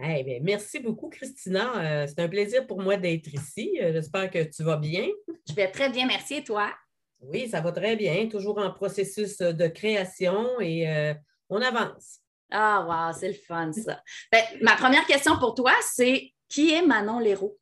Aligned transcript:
Eh 0.00 0.40
merci 0.40 0.78
beaucoup, 0.78 1.08
Christina. 1.08 1.72
Euh, 1.76 2.06
c'est 2.06 2.20
un 2.20 2.28
plaisir 2.28 2.66
pour 2.66 2.80
moi 2.80 2.96
d'être 2.96 3.32
ici. 3.32 3.78
Euh, 3.82 3.92
j'espère 3.92 4.30
que 4.30 4.44
tu 4.44 4.62
vas 4.62 4.76
bien. 4.76 5.08
Je 5.48 5.54
vais 5.54 5.70
très 5.70 5.90
bien, 5.90 6.06
merci. 6.06 6.36
Et 6.36 6.44
toi? 6.44 6.72
Oui, 7.20 7.48
ça 7.48 7.60
va 7.60 7.72
très 7.72 7.96
bien. 7.96 8.28
Toujours 8.28 8.58
en 8.58 8.72
processus 8.72 9.38
de 9.38 9.66
création 9.66 10.60
et 10.60 10.88
euh, 10.88 11.14
on 11.48 11.60
avance. 11.60 12.20
Ah, 12.50 12.84
wow, 12.86 13.18
c'est 13.18 13.28
le 13.28 13.34
fun, 13.34 13.72
ça. 13.72 14.02
Ben, 14.30 14.42
ma 14.62 14.76
première 14.76 15.04
question 15.04 15.38
pour 15.38 15.54
toi, 15.54 15.72
c'est 15.82 16.32
qui 16.48 16.72
est 16.72 16.82
Manon 16.82 17.18
Léraud? 17.18 17.58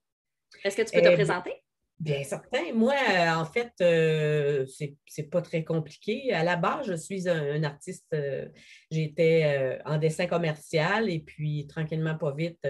Est-ce 0.62 0.76
que 0.76 0.82
tu 0.82 0.92
peux 0.92 1.02
te 1.02 1.08
eh 1.08 1.14
présenter? 1.14 1.54
Bien 1.98 2.22
certain. 2.24 2.74
Moi, 2.74 2.92
euh, 2.92 3.30
en 3.30 3.46
fait, 3.46 3.72
euh, 3.80 4.66
c'est 5.06 5.30
pas 5.30 5.40
très 5.40 5.64
compliqué. 5.64 6.30
À 6.30 6.44
la 6.44 6.56
base, 6.56 6.86
je 6.86 6.94
suis 6.94 7.26
un, 7.26 7.62
artiste. 7.62 8.06
Euh, 8.12 8.48
j'étais 8.90 9.80
en 9.86 9.96
dessin 9.96 10.26
commercial 10.26 11.08
et 11.08 11.20
puis, 11.20 11.66
tranquillement, 11.66 12.14
pas 12.16 12.34
vite, 12.34 12.60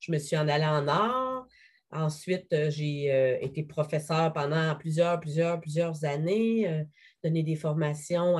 je 0.00 0.10
me 0.12 0.18
suis 0.18 0.36
en 0.36 0.48
allée 0.48 0.64
en 0.64 0.88
art. 0.88 1.46
Ensuite, 1.92 2.70
j'ai 2.70 3.38
été 3.40 3.62
professeur 3.62 4.32
pendant 4.32 4.74
plusieurs, 4.74 5.20
plusieurs, 5.20 5.60
plusieurs 5.60 6.04
années, 6.04 6.84
donné 7.22 7.44
des 7.44 7.54
formations 7.54 8.38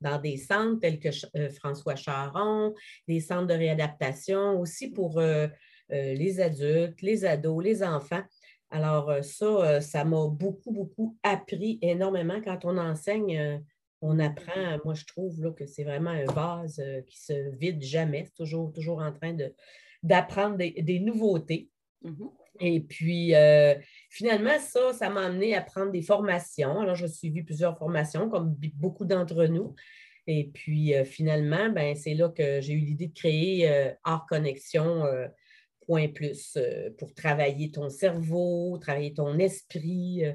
dans 0.00 0.18
des 0.18 0.38
centres 0.38 0.80
tels 0.80 0.98
que 0.98 1.10
François 1.50 1.96
Charon, 1.96 2.74
des 3.06 3.20
centres 3.20 3.48
de 3.48 3.54
réadaptation, 3.54 4.58
aussi 4.58 4.90
pour 4.90 5.20
les 5.90 6.40
adultes, 6.40 7.02
les 7.02 7.26
ados, 7.26 7.62
les 7.62 7.82
enfants. 7.82 8.22
Alors, 8.70 9.10
euh, 9.10 9.22
ça, 9.22 9.46
euh, 9.46 9.80
ça 9.80 10.04
m'a 10.04 10.26
beaucoup, 10.28 10.72
beaucoup 10.72 11.16
appris 11.22 11.78
énormément. 11.82 12.40
Quand 12.42 12.64
on 12.64 12.76
enseigne, 12.78 13.38
euh, 13.38 13.58
on 14.02 14.18
apprend. 14.18 14.78
Moi, 14.84 14.94
je 14.94 15.04
trouve 15.04 15.40
là, 15.42 15.52
que 15.52 15.66
c'est 15.66 15.84
vraiment 15.84 16.10
un 16.10 16.24
vase 16.24 16.82
qui 17.06 17.18
se 17.18 17.56
vide 17.56 17.82
jamais. 17.82 18.24
C'est 18.26 18.34
toujours, 18.34 18.72
toujours 18.72 18.98
en 18.98 19.12
train 19.12 19.36
d'apprendre 20.02 20.56
des, 20.56 21.00
nouveautés. 21.00 21.70
Mm-hmm. 22.04 22.30
Et 22.60 22.80
puis, 22.80 23.32
finalement, 24.10 24.58
ça, 24.60 24.92
ça 24.92 25.10
m'a 25.10 25.22
amené 25.26 25.54
à 25.54 25.62
prendre 25.62 25.92
des 25.92 26.02
formations. 26.02 26.80
Alors, 26.80 26.94
j'ai 26.94 27.08
suivi 27.08 27.42
plusieurs 27.42 27.78
formations, 27.78 28.28
comme 28.28 28.54
beaucoup 28.74 29.06
d'entre 29.06 29.46
nous. 29.46 29.74
Et 30.26 30.50
puis, 30.52 30.92
finalement, 31.04 31.70
ben, 31.70 31.94
c'est 31.94 32.14
là 32.14 32.28
que 32.28 32.60
j'ai 32.60 32.74
eu 32.74 32.80
l'idée 32.80 33.08
de 33.08 33.14
créer 33.14 33.94
Art 34.04 34.26
Connexion 34.28 35.04
point 35.86 36.08
plus 36.08 36.56
euh, 36.56 36.90
pour 36.98 37.14
travailler 37.14 37.70
ton 37.70 37.88
cerveau, 37.88 38.78
travailler 38.78 39.14
ton 39.14 39.38
esprit. 39.38 40.24
Euh. 40.24 40.32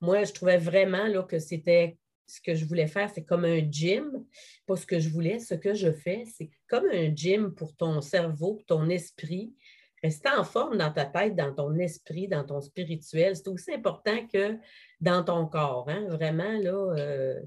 Moi, 0.00 0.24
je 0.24 0.32
trouvais 0.32 0.58
vraiment 0.58 1.06
là, 1.06 1.22
que 1.22 1.38
c'était 1.38 1.96
ce 2.26 2.40
que 2.40 2.54
je 2.54 2.64
voulais 2.64 2.86
faire, 2.86 3.10
c'est 3.14 3.24
comme 3.24 3.44
un 3.44 3.60
gym. 3.70 4.24
Pas 4.66 4.76
ce 4.76 4.86
que 4.86 4.98
je 4.98 5.08
voulais, 5.08 5.38
ce 5.38 5.54
que 5.54 5.74
je 5.74 5.92
fais, 5.92 6.24
c'est 6.34 6.50
comme 6.66 6.86
un 6.90 7.14
gym 7.14 7.54
pour 7.54 7.76
ton 7.76 8.00
cerveau, 8.00 8.60
ton 8.66 8.88
esprit. 8.88 9.54
Rester 10.02 10.30
en 10.30 10.42
forme 10.42 10.78
dans 10.78 10.90
ta 10.90 11.04
tête, 11.04 11.36
dans 11.36 11.54
ton 11.54 11.76
esprit, 11.78 12.26
dans 12.26 12.44
ton 12.44 12.60
spirituel, 12.60 13.36
c'est 13.36 13.48
aussi 13.48 13.72
important 13.72 14.26
que 14.26 14.56
dans 15.02 15.24
ton 15.24 15.46
corps. 15.46 15.86
Hein. 15.88 16.06
Vraiment, 16.08 16.58
là, 16.58 16.94
euh, 16.96 17.40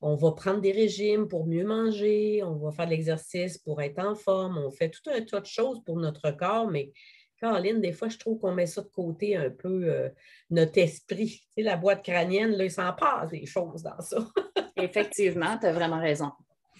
on 0.00 0.16
va 0.16 0.32
prendre 0.32 0.60
des 0.60 0.72
régimes 0.72 1.28
pour 1.28 1.46
mieux 1.46 1.64
manger, 1.64 2.42
on 2.42 2.56
va 2.56 2.72
faire 2.72 2.86
de 2.86 2.90
l'exercice 2.90 3.58
pour 3.58 3.80
être 3.82 3.98
en 3.98 4.14
forme, 4.14 4.58
on 4.58 4.70
fait 4.70 4.88
tout 4.88 5.08
un 5.10 5.20
tas 5.20 5.40
de 5.40 5.46
choses 5.46 5.82
pour 5.84 5.98
notre 5.98 6.30
corps, 6.32 6.68
mais 6.68 6.90
Caroline, 7.38 7.80
des 7.80 7.92
fois, 7.92 8.08
je 8.08 8.16
trouve 8.16 8.38
qu'on 8.38 8.54
met 8.54 8.66
ça 8.66 8.82
de 8.82 8.88
côté 8.88 9.36
un 9.36 9.50
peu, 9.50 9.84
euh, 9.84 10.08
notre 10.50 10.78
esprit. 10.78 11.28
Tu 11.28 11.46
sais, 11.56 11.62
la 11.62 11.76
boîte 11.76 12.04
crânienne, 12.04 12.52
là, 12.52 12.64
il 12.64 12.70
s'en 12.70 12.92
passe 12.92 13.30
des 13.30 13.46
choses 13.46 13.82
dans 13.82 14.00
ça. 14.00 14.18
Effectivement, 14.76 15.58
tu 15.58 15.66
as 15.66 15.72
vraiment 15.72 16.00
raison. 16.00 16.30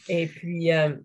Et 0.09 0.27
puis, 0.27 0.73
euh, 0.73 0.97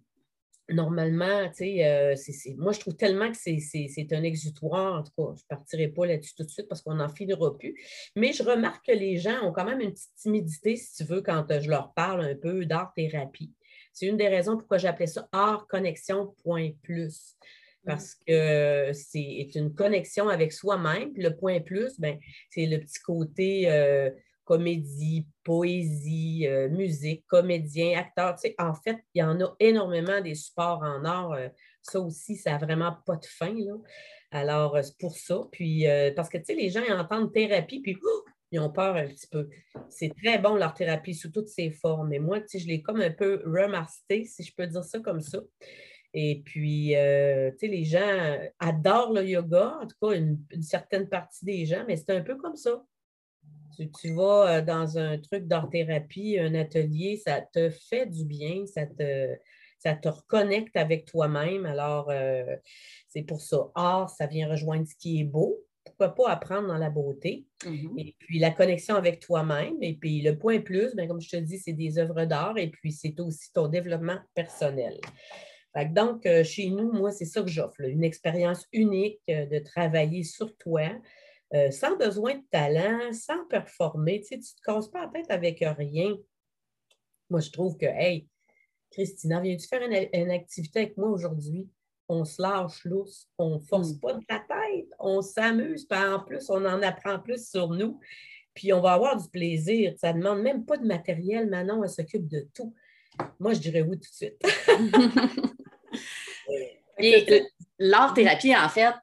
normalement, 0.70 1.48
tu 1.50 1.56
sais, 1.56 1.86
euh, 1.86 2.16
moi, 2.58 2.72
je 2.72 2.80
trouve 2.80 2.96
tellement 2.96 3.32
que 3.32 3.38
c'est 3.38 4.14
un 4.14 4.24
exutoire. 4.24 5.00
En 5.00 5.04
tout 5.04 5.12
cas, 5.18 5.34
je 5.36 5.44
ne 5.44 5.48
partirai 5.58 5.88
pas 5.88 6.06
là-dessus 6.06 6.36
tout 6.36 6.44
de 6.44 6.50
suite 6.50 6.68
parce 6.68 6.82
qu'on 6.82 6.96
n'en 6.96 7.10
finira 7.10 7.58
plus. 7.58 7.76
Mais 8.16 8.34
je 8.34 8.44
remarque 8.44 8.86
que 8.86 8.92
les 8.92 9.18
gens 9.18 9.44
ont 9.44 9.52
quand 9.52 9.66
même 9.66 9.82
une 9.82 9.92
petite 9.92 10.16
timidité, 10.16 10.76
si 10.76 10.96
tu 10.96 11.04
veux, 11.04 11.22
quand 11.22 11.50
euh, 11.52 11.62
je 11.62 11.70
leur 11.70 11.94
parle 11.94 12.22
un 12.26 12.36
peu 12.36 12.66
d'art-thérapie. 12.66 13.54
C'est 13.94 14.08
une 14.08 14.18
des 14.18 14.28
raisons 14.28 14.58
pourquoi 14.58 14.78
j'appelais 14.78 15.08
ça 15.08 15.28
art 15.32 15.68
connexion 15.68 16.36
point 16.44 16.72
plus. 16.84 17.36
Parce 17.86 18.16
que 18.16 18.92
c'est 18.94 19.50
une 19.56 19.74
connexion 19.74 20.28
avec 20.28 20.52
soi-même. 20.52 21.14
Le 21.16 21.30
point 21.30 21.62
plus, 21.62 21.98
ben, 22.00 22.20
c'est 22.50 22.66
le 22.66 22.80
petit 22.80 23.00
côté 23.00 23.72
euh, 23.72 24.10
comédie, 24.48 25.28
poésie, 25.44 26.48
euh, 26.48 26.70
musique, 26.70 27.26
comédien, 27.28 28.00
acteur. 28.00 28.38
En 28.58 28.74
fait, 28.74 28.98
il 29.14 29.20
y 29.20 29.24
en 29.24 29.40
a 29.42 29.54
énormément 29.60 30.22
des 30.22 30.36
supports 30.36 30.82
en 30.82 31.04
art. 31.04 31.34
Euh, 31.34 31.50
ça 31.82 32.00
aussi, 32.00 32.38
ça 32.38 32.52
n'a 32.52 32.58
vraiment 32.58 32.96
pas 33.06 33.18
de 33.18 33.26
fin. 33.26 33.54
Alors, 34.32 34.78
euh, 34.78 34.82
c'est 34.82 34.98
pour 34.98 35.18
ça. 35.18 35.42
Puis, 35.52 35.86
parce 36.16 36.30
que, 36.30 36.38
tu 36.38 36.46
sais, 36.46 36.56
les 36.56 36.70
gens 36.70 36.82
ils 36.88 36.94
entendent 36.94 37.34
thérapie, 37.34 37.82
puis 37.82 37.98
ils 38.54 38.60
ont 38.62 38.72
peur 38.72 38.96
un 38.96 39.08
petit 39.08 39.28
peu. 39.28 39.50
C'est 39.90 40.14
très 40.24 40.40
bon, 40.40 40.56
leur 40.56 40.74
thérapie, 40.74 41.14
sous 41.14 41.30
toutes 41.30 41.50
ses 41.50 41.70
formes. 41.70 42.08
Mais 42.08 42.20
moi, 42.20 42.40
tu 42.40 42.58
je 42.58 42.68
l'ai 42.68 42.82
comme 42.82 43.02
un 43.02 43.12
peu 43.12 43.44
remasté, 43.46 44.24
si 44.24 44.44
je 44.44 44.56
peux 44.56 44.66
dire 44.66 44.86
ça 44.86 45.00
comme 45.00 45.20
ça. 45.20 45.40
Et 46.14 46.42
puis, 46.46 46.92
tu 46.92 46.94
sais, 46.94 47.68
les 47.68 47.84
gens 47.84 48.40
adorent 48.60 49.12
le 49.12 49.28
yoga, 49.28 49.78
en 49.82 49.88
tout 49.88 49.98
cas, 50.02 50.16
une 50.16 50.40
certaine 50.62 51.10
partie 51.10 51.44
des 51.44 51.66
gens, 51.66 51.84
mais 51.86 51.98
c'est 51.98 52.12
un 52.12 52.22
peu 52.22 52.38
comme 52.38 52.56
ça. 52.56 52.82
Tu, 53.78 54.14
vas 54.14 54.58
euh, 54.58 54.62
dans 54.62 54.98
un 54.98 55.18
truc 55.20 55.48
d'art-thérapie, 55.48 56.40
un 56.40 56.56
atelier, 56.56 57.22
ça 57.24 57.42
te 57.42 57.70
fait 57.70 58.08
du 58.08 58.26
bien, 58.26 58.66
ça 58.66 58.86
te, 58.86 59.36
ça 59.78 59.94
te 59.94 60.08
reconnecte 60.08 60.76
avec 60.76 61.06
toi-même. 61.06 61.66
Alors, 61.66 62.10
euh, 62.10 62.56
c'est 63.08 63.22
pour 63.22 63.42
ça. 63.42 63.70
Art, 63.76 64.10
ça 64.10 64.26
vient 64.26 64.50
rejoindre 64.50 64.88
ce 64.88 64.96
qui 64.96 65.22
est 65.22 65.26
beau. 65.26 65.60
Pourquoi 65.86 66.16
pas 66.16 66.30
apprendre 66.32 66.68
dans 66.68 66.78
la 66.78 66.90
beauté? 66.90 67.46
Mm-hmm. 67.64 68.00
Et 68.00 68.16
puis 68.20 68.40
la 68.40 68.52
connexion 68.52 68.96
avec 68.96 69.20
toi-même. 69.20 69.76
Et 69.82 69.94
puis 69.94 70.22
le 70.22 70.38
point 70.38 70.60
plus, 70.60 70.96
bien, 70.96 71.08
comme 71.08 71.22
je 71.22 71.30
te 71.30 71.38
dis, 71.38 71.60
c'est 71.60 71.74
des 71.74 72.00
œuvres 72.00 72.26
d'art 72.26 72.58
et 72.58 72.70
puis 72.70 72.92
c'est 72.92 73.20
aussi 73.20 73.54
ton 73.54 73.68
développement 73.68 74.18
personnel. 74.34 75.00
donc, 75.92 76.26
euh, 76.26 76.44
chez 76.44 76.70
nous, 76.70 76.92
moi, 76.92 77.12
c'est 77.12 77.26
ça 77.26 77.42
que 77.42 77.48
j'offre, 77.48 77.82
une 77.82 78.04
expérience 78.04 78.66
unique 78.74 79.22
de 79.28 79.60
travailler 79.60 80.24
sur 80.24 80.56
toi, 80.58 80.90
euh, 81.54 81.72
sans 81.72 81.96
besoin 81.96 82.36
de 82.36 82.44
talent, 82.52 83.14
sans 83.14 83.46
performer. 83.46 84.22
Tu 84.22 84.36
ne 84.36 84.42
te 84.42 84.62
casses 84.64 84.90
pas 84.90 85.06
la 85.06 85.08
tête 85.08 85.32
avec 85.32 85.64
rien. 85.78 86.16
Moi, 87.30 87.40
je 87.40 87.52
trouve 87.52 87.78
que, 87.78 87.86
hey, 87.86 88.28
Christina, 88.92 89.40
viens-tu 89.40 89.68
faire 89.68 89.82
une, 89.82 90.32
activité 90.32 90.80
avec 90.80 90.98
moi 90.98 91.10
aujourd'hui? 91.10 91.70
On 92.10 92.26
se 92.26 92.42
lâche 92.42 92.86
lousse, 92.86 93.28
on 93.38 93.56
ne 93.56 93.60
force 93.60 93.94
mm. 93.94 94.00
pas 94.00 94.14
de 94.14 94.26
la 94.30 94.40
tête, 94.40 94.88
on 95.00 95.22
s'amuse, 95.22 95.88
en 95.92 96.20
plus, 96.22 96.50
on 96.50 96.66
en 96.66 96.82
apprend 96.82 97.20
plus 97.20 97.50
sur 97.50 97.70
nous, 97.70 98.00
puis 98.54 98.72
on 98.72 98.82
va 98.82 98.94
avoir 98.94 99.22
du 99.22 99.30
plaisir. 99.30 99.94
Ça 99.98 100.14
ne 100.14 100.20
demande 100.20 100.42
même 100.42 100.66
pas 100.66 100.78
de 100.78 100.86
matériel, 100.86 101.50
Manon, 101.50 101.84
elle 101.84 101.90
s'occupe 101.90 102.28
de 102.28 102.48
tout. 102.54 102.74
Moi, 103.40 103.54
je 103.54 103.60
dirais 103.60 103.82
oui 103.82 104.00
tout 104.00 104.10
de 104.10 104.16
suite. 104.16 104.42
L'art-thérapie, 107.80 108.56
en 108.56 108.70
fait, 108.70 108.94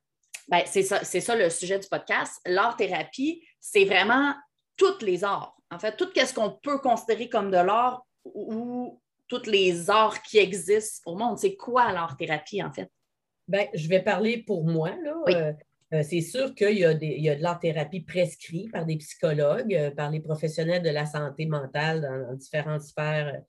c'est 0.67 0.83
ça, 0.83 1.37
le 1.37 1.51
sujet 1.51 1.79
du 1.79 1.89
podcast. 1.89 2.41
L'art-thérapie, 2.47 3.43
c'est 3.61 3.85
vraiment 3.85 4.35
toutes 4.77 5.03
les 5.03 5.25
arts. 5.25 5.57
En 5.71 5.79
fait, 5.79 5.97
tout 5.97 6.09
ce 6.15 6.35
qu'on 6.35 6.51
peut 6.51 6.79
considérer 6.79 7.29
comme 7.29 7.51
de 7.51 7.57
l'art 7.57 8.07
ou 8.25 9.01
toutes 9.29 9.47
les 9.47 9.91
arts 9.91 10.23
qui 10.23 10.39
existent 10.39 11.11
au 11.11 11.17
monde. 11.17 11.39
C'est 11.39 11.57
quoi 11.57 11.93
l'art-thérapie, 11.93 12.63
en 12.63 12.73
fait? 12.73 12.91
Ben, 13.49 13.67
je 13.75 13.89
vais 13.89 14.03
parler 14.03 14.39
pour 14.39 14.65
moi. 14.65 14.91
Euh, 15.29 15.53
euh, 15.93 16.03
c'est 16.03 16.21
sûr 16.21 16.55
qu'il 16.55 16.79
y, 16.79 16.85
a 16.85 16.95
de 16.95 17.43
l'art-thérapie 17.43 18.01
prescrite 18.01 18.73
par 18.73 18.87
des 18.87 18.97
psychologues, 18.97 19.75
euh, 19.75 19.91
par 19.91 20.11
les 20.11 20.21
professionnels 20.21 20.83
de 20.83 20.91
la 20.91 21.07
santé 21.07 21.47
mentale 21.47 22.01
dans 22.03 22.35
différentes 22.35 22.83
sphères 22.83 23.43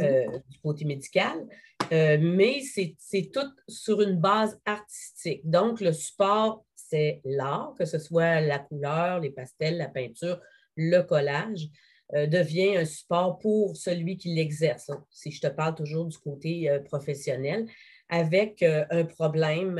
euh, 0.00 0.38
du 0.48 0.58
côté 0.58 0.84
médical, 0.84 1.46
euh, 1.92 2.18
mais 2.20 2.60
c'est 2.62 3.30
tout 3.32 3.48
sur 3.68 4.00
une 4.00 4.16
base 4.16 4.60
artistique. 4.64 5.48
Donc, 5.48 5.80
le 5.80 5.92
support, 5.92 6.64
c'est 6.74 7.20
l'art, 7.24 7.74
que 7.78 7.84
ce 7.84 8.00
soit 8.00 8.40
la 8.40 8.58
couleur, 8.58 9.20
les 9.20 9.30
pastels, 9.30 9.76
la 9.76 9.88
peinture, 9.88 10.40
le 10.74 11.00
collage, 11.02 11.68
euh, 12.14 12.26
devient 12.26 12.76
un 12.76 12.84
support 12.84 13.38
pour 13.38 13.76
celui 13.76 14.16
qui 14.16 14.34
l'exerce. 14.34 14.90
Si 15.10 15.30
je 15.30 15.40
te 15.40 15.46
parle 15.46 15.76
toujours 15.76 16.06
du 16.06 16.18
côté 16.18 16.76
professionnel, 16.86 17.66
avec 18.08 18.62
un 18.62 19.04
problème, 19.04 19.78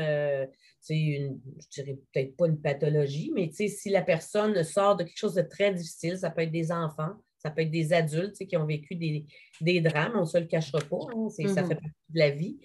une, 0.89 1.41
je 1.59 1.81
dirais 1.81 1.97
peut-être 2.13 2.37
pas 2.37 2.47
une 2.47 2.61
pathologie, 2.61 3.31
mais 3.35 3.51
si 3.51 3.89
la 3.89 4.01
personne 4.01 4.63
sort 4.63 4.95
de 4.95 5.03
quelque 5.03 5.17
chose 5.17 5.35
de 5.35 5.41
très 5.41 5.73
difficile, 5.73 6.17
ça 6.17 6.29
peut 6.29 6.41
être 6.41 6.51
des 6.51 6.71
enfants, 6.71 7.15
ça 7.45 7.51
peut 7.51 7.61
être 7.61 7.71
des 7.71 7.93
adultes 7.93 8.37
qui 8.47 8.57
ont 8.57 8.65
vécu 8.65 8.95
des, 8.95 9.81
drames, 9.81 10.13
on 10.15 10.21
ne 10.21 10.25
se 10.25 10.39
le 10.39 10.45
cachera 10.45 10.79
pas, 10.79 10.97
hein, 11.15 11.29
ça 11.29 11.43
mm-hmm. 11.43 11.67
fait 11.67 11.75
partie 11.75 12.09
de 12.09 12.19
la 12.19 12.29
vie. 12.31 12.57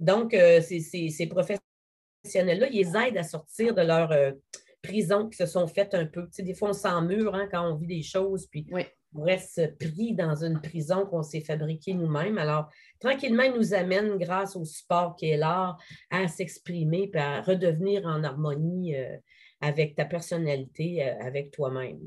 Donc, 0.00 0.32
euh, 0.32 0.62
ces, 0.62 1.26
professionnels-là, 1.28 2.68
ils 2.72 2.78
les 2.78 2.96
aident 2.96 3.18
à 3.18 3.22
sortir 3.24 3.74
de 3.74 3.82
leur 3.82 4.10
euh, 4.10 4.32
prison 4.80 5.28
qui 5.28 5.36
se 5.36 5.44
sont 5.44 5.66
faites 5.66 5.92
un 5.92 6.06
peu. 6.06 6.28
des 6.38 6.54
fois, 6.54 6.70
on 6.70 6.72
s'emmure 6.72 7.34
hein, 7.34 7.46
quand 7.52 7.70
on 7.70 7.76
vit 7.76 7.86
des 7.86 8.02
choses, 8.02 8.46
puis 8.46 8.66
on 9.14 9.22
reste 9.22 9.78
pris 9.78 10.14
dans 10.14 10.42
une 10.42 10.62
prison 10.62 11.04
qu'on 11.04 11.22
s'est 11.22 11.42
fabriquée 11.42 11.92
nous-mêmes. 11.92 12.38
Alors, 12.38 12.70
tranquillement, 13.00 13.42
ils 13.42 13.54
nous 13.54 13.74
amènent, 13.74 14.16
grâce 14.16 14.56
au 14.56 14.64
support 14.64 15.14
qui 15.14 15.28
est 15.28 15.36
l'art, 15.36 15.78
à 16.10 16.26
s'exprimer 16.26 17.10
et 17.12 17.18
à 17.18 17.42
redevenir 17.42 18.06
en 18.06 18.24
harmonie 18.24 18.96
euh, 18.96 19.14
avec 19.62 19.94
ta 19.94 20.04
personnalité, 20.04 21.02
avec 21.02 21.52
toi-même. 21.52 22.00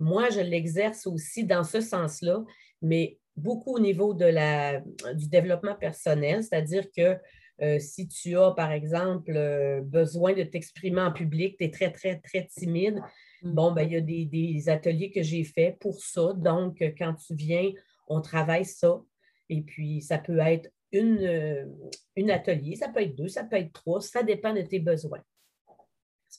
Moi, 0.00 0.30
je 0.30 0.40
l'exerce 0.40 1.06
aussi 1.06 1.44
dans 1.44 1.62
ce 1.62 1.80
sens-là, 1.80 2.42
mais 2.82 3.18
beaucoup 3.36 3.76
au 3.76 3.78
niveau 3.78 4.14
de 4.14 4.24
la, 4.24 4.80
du 5.14 5.28
développement 5.28 5.74
personnel, 5.74 6.42
c'est-à-dire 6.42 6.86
que 6.96 7.16
euh, 7.62 7.78
si 7.78 8.08
tu 8.08 8.36
as, 8.36 8.50
par 8.52 8.72
exemple, 8.72 9.32
euh, 9.36 9.80
besoin 9.80 10.32
de 10.32 10.42
t'exprimer 10.42 11.00
en 11.00 11.12
public, 11.12 11.56
tu 11.56 11.64
es 11.64 11.70
très, 11.70 11.92
très, 11.92 12.18
très 12.18 12.46
timide, 12.46 13.00
mm. 13.42 13.54
bon, 13.54 13.72
ben, 13.72 13.82
il 13.82 13.92
y 13.92 13.96
a 13.96 14.00
des, 14.00 14.68
ateliers 14.68 15.10
que 15.10 15.22
j'ai 15.22 15.44
faits 15.44 15.78
pour 15.78 16.02
ça. 16.02 16.32
Donc, 16.34 16.82
quand 16.98 17.14
tu 17.14 17.34
viens, 17.34 17.70
on 18.08 18.20
travaille 18.20 18.64
ça. 18.64 19.00
Et 19.48 19.62
puis, 19.62 20.00
ça 20.00 20.18
peut 20.18 20.38
être 20.38 20.70
une, 20.90 21.18
euh, 21.22 21.64
une 22.16 22.30
atelier, 22.30 22.76
ça 22.76 22.88
peut 22.88 23.02
être 23.02 23.16
deux, 23.16 23.28
ça 23.28 23.44
peut 23.44 23.56
être 23.56 23.72
trois, 23.72 24.00
ça 24.00 24.22
dépend 24.22 24.52
de 24.52 24.62
tes 24.62 24.80
besoins. 24.80 25.20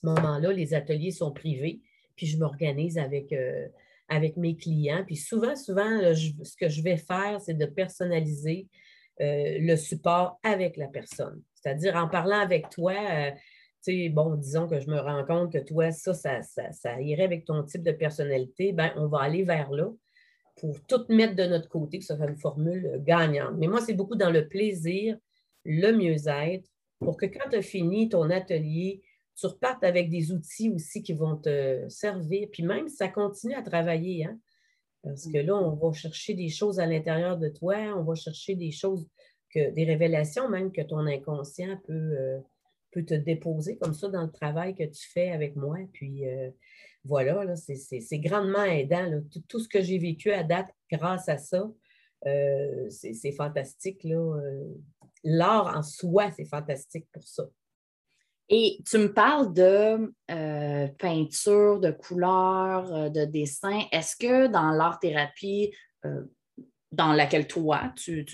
Ce 0.00 0.06
moment-là, 0.06 0.52
les 0.52 0.74
ateliers 0.74 1.10
sont 1.10 1.32
privés, 1.32 1.80
puis 2.16 2.26
je 2.26 2.38
m'organise 2.38 2.98
avec 2.98 3.32
avec 4.08 4.36
mes 4.36 4.56
clients. 4.56 5.04
Puis 5.04 5.16
souvent, 5.16 5.56
souvent, 5.56 5.98
ce 6.14 6.56
que 6.56 6.68
je 6.68 6.82
vais 6.82 6.96
faire, 6.96 7.40
c'est 7.40 7.54
de 7.54 7.66
personnaliser 7.66 8.68
euh, 9.20 9.58
le 9.60 9.76
support 9.76 10.38
avec 10.42 10.76
la 10.76 10.88
personne. 10.88 11.42
C'est-à-dire 11.54 11.96
en 11.96 12.08
parlant 12.08 12.38
avec 12.38 12.68
toi, 12.70 12.94
euh, 12.94 14.08
bon, 14.10 14.34
disons 14.36 14.68
que 14.68 14.80
je 14.80 14.88
me 14.88 14.98
rends 14.98 15.24
compte 15.24 15.52
que 15.52 15.58
toi, 15.58 15.90
ça 15.90 16.12
ça, 16.12 17.00
irait 17.00 17.24
avec 17.24 17.44
ton 17.44 17.62
type 17.62 17.82
de 17.82 17.92
personnalité, 17.92 18.72
ben 18.72 18.92
on 18.96 19.06
va 19.06 19.20
aller 19.22 19.42
vers 19.42 19.70
là 19.70 19.90
pour 20.56 20.80
tout 20.86 21.04
mettre 21.10 21.34
de 21.34 21.44
notre 21.44 21.68
côté, 21.68 21.98
que 21.98 22.04
ça 22.04 22.16
fait 22.16 22.28
une 22.28 22.36
formule 22.36 23.02
gagnante. 23.04 23.56
Mais 23.58 23.66
moi, 23.66 23.80
c'est 23.82 23.92
beaucoup 23.92 24.16
dans 24.16 24.30
le 24.30 24.48
plaisir, 24.48 25.16
le 25.64 25.92
mieux-être, 25.92 26.66
pour 26.98 27.18
que 27.18 27.26
quand 27.26 27.50
tu 27.50 27.56
as 27.56 27.62
fini 27.62 28.08
ton 28.08 28.30
atelier, 28.30 29.02
tu 29.36 29.46
repartes 29.46 29.84
avec 29.84 30.08
des 30.10 30.32
outils 30.32 30.70
aussi 30.70 31.02
qui 31.02 31.12
vont 31.12 31.36
te 31.36 31.86
servir. 31.88 32.48
Puis 32.50 32.62
même 32.62 32.88
ça 32.88 33.08
continue 33.08 33.54
à 33.54 33.62
travailler, 33.62 34.24
hein, 34.24 34.38
parce 35.02 35.26
que 35.30 35.38
là, 35.38 35.54
on 35.54 35.74
va 35.76 35.92
chercher 35.92 36.34
des 36.34 36.48
choses 36.48 36.80
à 36.80 36.86
l'intérieur 36.86 37.38
de 37.38 37.48
toi, 37.48 37.76
on 37.96 38.02
va 38.02 38.14
chercher 38.14 38.54
des 38.54 38.72
choses, 38.72 39.06
que, 39.50 39.70
des 39.70 39.84
révélations 39.84 40.48
même 40.48 40.72
que 40.72 40.82
ton 40.82 41.06
inconscient 41.06 41.76
peut, 41.86 41.92
euh, 41.92 42.40
te 42.92 43.14
déposer 43.14 43.76
comme 43.76 43.92
ça 43.92 44.08
dans 44.08 44.22
le 44.22 44.32
travail 44.32 44.74
que 44.74 44.84
tu 44.84 45.06
fais 45.10 45.30
avec 45.30 45.54
moi. 45.54 45.76
Puis 45.92 46.26
euh, 46.26 46.50
voilà, 47.04 47.54
c'est 47.56 48.18
grandement 48.18 48.64
aidant. 48.64 49.20
Tout, 49.48 49.60
ce 49.60 49.68
que 49.68 49.82
j'ai 49.82 49.98
vécu 49.98 50.32
à 50.32 50.42
date 50.42 50.70
grâce 50.90 51.28
à 51.28 51.36
ça, 51.36 51.70
euh, 52.26 52.88
c'est 52.88 53.32
fantastique. 53.32 54.06
L'art 55.22 55.76
en 55.76 55.82
soi, 55.82 56.30
c'est 56.30 56.46
fantastique 56.46 57.06
pour 57.12 57.22
ça. 57.22 57.46
Et 58.48 58.78
tu 58.88 58.98
me 58.98 59.12
parles 59.12 59.52
de 59.52 60.12
euh, 60.30 60.86
peinture, 60.98 61.80
de 61.80 61.90
couleurs, 61.90 62.94
euh, 62.94 63.08
de 63.08 63.24
dessin. 63.24 63.80
Est-ce 63.90 64.14
que 64.16 64.46
dans 64.46 64.70
l'art-thérapie 64.70 65.72
euh, 66.04 66.22
dans 66.92 67.12
laquelle 67.12 67.48
toi, 67.48 67.92
tu, 67.96 68.24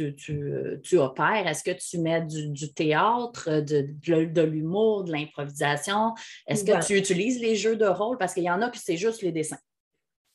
opères, 0.98 1.46
est-ce 1.46 1.64
que 1.64 1.70
tu 1.70 1.98
mets 1.98 2.20
du, 2.20 2.72
théâtre, 2.74 3.60
de, 3.60 3.88
de, 4.26 4.42
l'humour, 4.42 5.04
de 5.04 5.12
l'improvisation? 5.12 6.12
Est-ce 6.46 6.64
que 6.64 6.86
tu 6.86 6.96
utilises 6.96 7.40
les 7.40 7.56
jeux 7.56 7.76
de 7.76 7.86
rôle? 7.86 8.18
Parce 8.18 8.34
qu'il 8.34 8.44
y 8.44 8.50
en 8.50 8.60
a 8.60 8.70
qui 8.70 8.78
c'est 8.78 8.98
juste 8.98 9.22
les 9.22 9.32
dessins. 9.32 9.58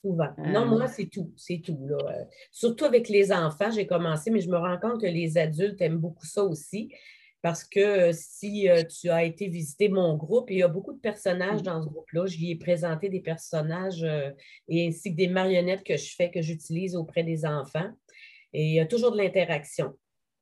Souvent. 0.04 0.30
Non, 0.40 0.66
moi, 0.66 0.88
c'est 0.88 1.06
tout. 1.06 1.32
C'est 1.38 1.62
tout. 1.64 1.78
Surtout 2.52 2.86
avec 2.86 3.08
les 3.08 3.32
enfants, 3.32 3.72
j'ai 3.72 3.86
commencé, 3.86 4.32
mais 4.32 4.42
je 4.42 4.50
me 4.50 4.58
rends 4.58 4.80
compte 4.80 5.00
que 5.00 5.08
les 5.08 5.38
adultes 5.38 5.80
aiment 5.82 6.00
beaucoup 6.00 6.26
ça 6.26 6.44
aussi. 6.44 6.92
Parce 7.42 7.64
que 7.64 7.80
euh, 7.80 8.12
si 8.14 8.68
euh, 8.68 8.84
tu 8.84 9.10
as 9.10 9.24
été 9.24 9.48
visiter 9.48 9.90
mon 9.90 10.16
groupe, 10.16 10.50
il 10.50 10.58
y 10.58 10.64
a 10.64 10.68
beaucoup 10.68 10.94
de 10.94 11.00
personnages 11.00 11.62
dans 11.62 11.82
ce 11.82 11.88
groupe-là. 11.88 12.26
J'y 12.26 12.52
ai 12.52 12.56
présenté 12.56 13.10
des 13.10 13.20
personnages 13.20 14.04
euh, 14.04 14.32
et 14.68 14.88
ainsi 14.88 15.12
que 15.12 15.18
des 15.18 15.28
marionnettes 15.28 15.84
que 15.84 15.98
je 15.98 16.16
fais, 16.16 16.32
que 16.32 16.42
j'utilise 16.42 16.96
auprès 16.96 17.24
des 17.24 17.46
enfants. 17.46 17.90
Et 18.54 18.66
il 18.66 18.74
y 18.74 18.80
a 18.80 18.88
toujours 18.88 19.12
de 19.12 19.18
l'interaction. 19.18 19.94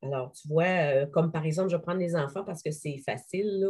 Alors, 0.02 0.32
tu 0.32 0.48
vois, 0.48 1.06
comme 1.06 1.32
par 1.32 1.44
exemple, 1.44 1.70
je 1.70 1.76
prends 1.76 1.94
les 1.94 2.14
enfants 2.14 2.44
parce 2.44 2.62
que 2.62 2.70
c'est 2.70 2.98
facile, 2.98 3.66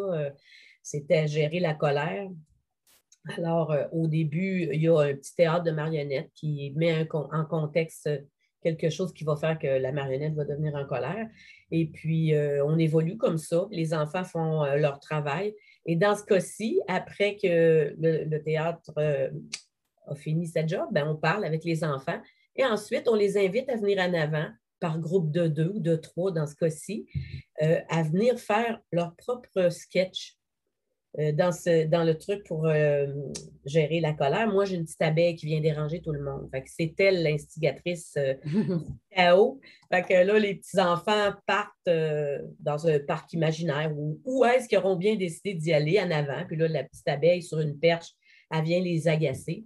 c'était 0.82 1.26
gérer 1.26 1.60
la 1.60 1.72
colère. 1.72 2.28
Alors, 3.36 3.74
au 3.92 4.06
début, 4.06 4.68
il 4.72 4.82
y 4.82 4.88
a 4.88 4.98
un 4.98 5.14
petit 5.14 5.34
théâtre 5.34 5.64
de 5.64 5.70
marionnettes 5.70 6.30
qui 6.34 6.72
met 6.76 7.08
en 7.12 7.44
contexte 7.44 8.10
quelque 8.66 8.90
chose 8.90 9.12
qui 9.12 9.22
va 9.22 9.36
faire 9.36 9.58
que 9.58 9.66
la 9.66 9.92
marionnette 9.92 10.34
va 10.34 10.44
devenir 10.44 10.74
en 10.74 10.84
colère. 10.84 11.28
Et 11.70 11.86
puis, 11.86 12.34
euh, 12.34 12.64
on 12.64 12.78
évolue 12.78 13.16
comme 13.16 13.38
ça. 13.38 13.66
Les 13.70 13.94
enfants 13.94 14.24
font 14.24 14.64
euh, 14.64 14.76
leur 14.76 14.98
travail. 14.98 15.54
Et 15.84 15.94
dans 15.94 16.16
ce 16.16 16.24
cas-ci, 16.24 16.80
après 16.88 17.36
que 17.36 17.94
le, 17.98 18.38
théâtre 18.38 18.92
euh, 18.98 19.30
a 20.08 20.14
fini 20.16 20.48
sa 20.48 20.66
job, 20.66 20.88
ben, 20.90 21.06
on 21.06 21.16
parle 21.16 21.44
avec 21.44 21.64
les 21.64 21.84
enfants. 21.84 22.20
Et 22.56 22.64
ensuite, 22.64 23.08
on 23.08 23.14
les 23.14 23.38
invite 23.38 23.68
à 23.68 23.76
venir 23.76 23.98
en 24.00 24.12
avant 24.14 24.48
par 24.80 24.98
groupe 24.98 25.30
de 25.30 25.46
deux 25.46 25.70
ou 25.74 25.80
de 25.80 25.94
trois 25.94 26.32
dans 26.32 26.46
ce 26.46 26.54
cas-ci, 26.54 27.06
à 27.60 28.02
venir 28.02 28.38
faire 28.38 28.78
leur 28.92 29.16
propre 29.16 29.70
sketch 29.70 30.35
dans, 31.32 31.52
ce, 31.52 31.86
dans 31.86 32.04
le 32.04 32.18
truc 32.18 32.44
pour 32.44 32.66
euh, 32.66 33.06
gérer 33.64 34.00
la 34.00 34.12
colère, 34.12 34.48
moi, 34.48 34.64
j'ai 34.64 34.76
une 34.76 34.84
petite 34.84 35.00
abeille 35.00 35.34
qui 35.34 35.46
vient 35.46 35.60
déranger 35.60 36.00
tout 36.02 36.12
le 36.12 36.22
monde. 36.22 36.50
c'est 36.66 36.94
elle 36.98 37.22
l'instigatrice 37.22 38.14
euh, 38.18 38.34
du 38.44 38.84
chaos. 39.10 39.60
Fait 39.90 40.02
que 40.02 40.12
là, 40.12 40.38
les 40.38 40.56
petits-enfants 40.56 41.32
partent 41.46 41.72
dans 42.60 42.86
un 42.86 42.98
parc 42.98 43.32
imaginaire 43.32 43.92
où, 43.96 44.20
où 44.24 44.44
est-ce 44.44 44.68
qu'ils 44.68 44.78
auront 44.78 44.96
bien 44.96 45.16
décidé 45.16 45.54
d'y 45.54 45.72
aller 45.72 45.98
en 46.00 46.10
avant. 46.10 46.44
Puis 46.46 46.56
là, 46.56 46.68
la 46.68 46.84
petite 46.84 47.08
abeille 47.08 47.42
sur 47.42 47.60
une 47.60 47.78
perche, 47.78 48.10
elle 48.50 48.64
vient 48.64 48.80
les 48.80 49.08
agacer. 49.08 49.64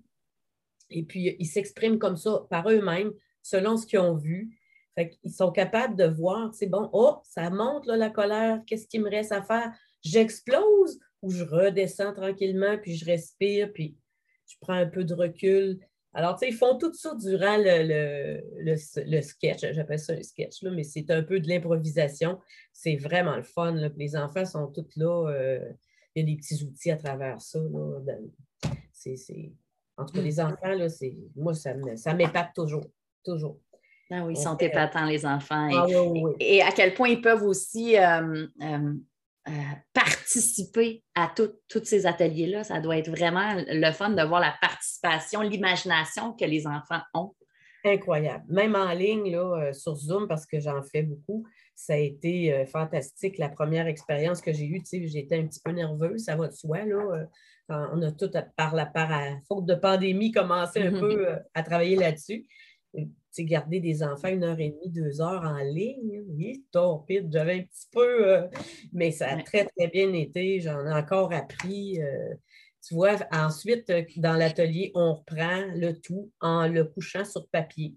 Et 0.91 1.03
puis, 1.03 1.37
ils 1.39 1.47
s'expriment 1.47 1.99
comme 1.99 2.17
ça 2.17 2.47
par 2.51 2.69
eux-mêmes, 2.69 3.13
selon 3.43 3.77
ce 3.77 3.87
qu'ils 3.87 3.99
ont 3.99 4.17
vu. 4.17 4.57
Fait 4.95 5.09
qu'ils 5.09 5.33
sont 5.33 5.53
capables 5.53 5.97
de 5.97 6.05
voir, 6.05 6.53
c'est 6.53 6.67
bon, 6.67 6.91
oh, 6.93 7.19
ça 7.25 7.49
monte 7.51 7.87
la 7.87 8.11
colère, 8.11 8.61
qu'est-ce 8.67 8.87
qu'il 8.87 9.03
me 9.03 9.11
reste 9.11 9.33
à 9.33 9.43
faire? 9.43 9.73
J'explose 10.03 10.99
où 11.23 11.31
je 11.31 11.45
redescends 11.45 12.13
tranquillement, 12.13 12.79
puis 12.79 12.97
je 12.97 13.05
respire, 13.05 13.73
puis 13.73 13.97
je 14.47 14.57
prends 14.61 14.75
un 14.75 14.87
peu 14.87 15.05
de 15.05 15.15
recul. 15.15 15.79
Alors, 16.13 16.35
tu 16.35 16.41
sais, 16.41 16.53
ils 16.53 16.57
font 16.57 16.77
tout 16.77 16.93
ça 16.93 17.15
durant 17.15 17.57
le, 17.57 18.41
le, 18.59 19.23
sketch. 19.23 19.61
J'appelle 19.73 19.99
ça 19.99 20.15
un 20.15 20.23
sketch, 20.23 20.63
là, 20.63 20.71
mais 20.73 20.83
c'est 20.83 21.11
un 21.11 21.23
peu 21.23 21.39
de 21.39 21.49
l'improvisation. 21.49 22.41
C'est 22.73 22.97
vraiment 22.97 23.37
le 23.37 23.45
fun. 23.45 23.75
Les 23.97 24.17
enfants 24.17 24.45
sont 24.45 24.67
tous 24.69 24.97
là. 24.97 25.29
Euh, 25.29 25.73
il 26.17 26.21
y 26.21 26.23
a 26.25 26.35
des 26.35 26.37
petits 26.37 26.65
outils 26.65 26.91
à 26.91 26.97
travers 26.97 27.41
ça. 27.41 27.61
c'est, 28.93 29.53
En 29.97 30.05
tout 30.05 30.15
cas, 30.15 30.23
les 30.23 30.41
enfants, 30.41 30.73
là, 30.73 30.89
moi, 31.37 31.55
ça 31.55 32.15
m'épate 32.15 32.55
toujours. 32.55 32.87
Toujours. 33.25 33.61
Ah 34.13 34.25
oui, 34.25 34.33
ils 34.37 34.43
sont 34.43 34.57
épatants, 34.57 35.05
les 35.05 35.25
enfants. 35.25 35.69
Et, 35.69 35.77
ah 35.77 36.35
et, 36.41 36.63
à 36.63 36.73
quel 36.73 36.95
point 36.95 37.11
ils 37.11 37.21
peuvent 37.21 37.45
aussi 37.45 37.97
euh, 37.97 38.47
euh, 38.61 38.95
euh, 39.49 39.53
participer 39.95 41.03
à 41.15 41.33
tous 41.35 41.85
ces 41.85 42.07
ateliers-là. 42.07 42.63
Ça 42.63 42.81
doit 42.81 42.99
être 42.99 43.11
vraiment 43.11 43.55
le 43.57 43.91
fun 43.93 44.11
de 44.11 44.23
voir 44.23 44.41
la 44.41 44.55
participation, 44.61 45.41
l'imagination 45.41 46.35
que 46.35 46.45
les 46.45 46.67
enfants 46.67 47.01
ont. 47.15 47.35
Incroyable. 47.85 48.45
Même 48.49 48.77
en 48.77 48.93
ligne, 48.93 49.33
là, 49.33 49.69
euh, 49.69 49.73
sur 49.73 49.97
Zoom, 49.97 50.29
parce 50.29 50.45
que 50.45 50.61
j'en 50.61 50.83
fais 50.83 51.03
beaucoup, 51.03 51.47
ça 51.75 51.95
a 51.95 51.97
été 51.97 52.53
euh, 52.53 52.67
fantastique. 52.67 53.39
La 53.39 53.49
première 53.49 53.87
expérience 53.87 54.43
que 54.43 54.53
j'ai 54.53 54.67
eue, 54.67 54.83
j'étais 54.85 55.39
un 55.39 55.47
petit 55.47 55.61
peu 55.65 55.73
nerveuse, 55.73 56.25
ça 56.25 56.37
va 56.37 56.49
de 56.49 56.53
soi. 56.53 56.85
Là, 56.85 57.27
on 57.69 58.03
a 58.03 58.13
tout, 58.13 58.31
par 58.57 58.75
la 58.75 58.85
par 58.85 59.11
à 59.11 59.39
faute 59.49 59.65
de 59.65 59.75
pandémie, 59.75 60.33
commencé 60.33 60.83
un 60.83 60.91
peu 60.91 61.39
à 61.55 61.63
travailler 61.63 61.97
là-dessus 61.97 62.47
garder 63.39 63.81
des 63.81 64.03
enfants 64.03 64.29
une 64.29 64.45
heure 64.45 64.59
et 64.59 64.71
demie, 64.71 64.91
deux 64.91 65.21
heures 65.21 65.45
en 65.45 65.59
ligne, 65.59 66.23
oui, 66.29 66.65
torpide. 66.73 67.29
J'avais 67.33 67.55
un 67.55 67.63
petit 67.63 67.89
peu, 67.93 68.29
euh, 68.29 68.49
mais 68.93 69.11
ça 69.11 69.29
a 69.29 69.43
très, 69.43 69.65
très 69.65 69.89
bien 69.89 70.13
été. 70.13 70.61
J'en 70.61 70.85
ai 70.87 70.93
encore 70.93 71.33
appris. 71.33 72.03
Euh, 72.03 72.35
tu 72.87 72.95
vois, 72.95 73.17
ensuite, 73.31 73.91
euh, 73.91 74.03
dans 74.17 74.35
l'atelier, 74.35 74.91
on 74.95 75.15
reprend 75.15 75.67
le 75.75 75.93
tout 75.93 76.31
en 76.41 76.67
le 76.67 76.85
couchant 76.85 77.25
sur 77.25 77.47
papier. 77.49 77.95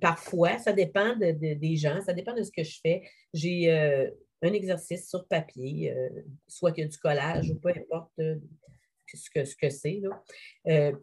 parfois, 0.00 0.58
ça 0.58 0.72
dépend 0.72 1.16
des 1.16 1.76
gens, 1.76 2.00
ça 2.00 2.12
dépend 2.12 2.34
de 2.34 2.42
ce 2.42 2.50
que 2.50 2.62
je 2.62 2.78
fais. 2.80 3.02
J'ai 3.34 3.70
un 4.42 4.52
exercice 4.52 5.08
sur 5.08 5.26
papier, 5.26 5.94
soit 6.46 6.72
qu'il 6.72 6.84
y 6.84 6.86
a 6.86 6.90
du 6.90 6.98
collage 6.98 7.50
ou 7.50 7.56
peu 7.56 7.70
importe 7.70 8.12
ce 9.16 9.30
que, 9.30 9.44
ce 9.44 9.56
que 9.56 9.70
c'est. 9.70 10.00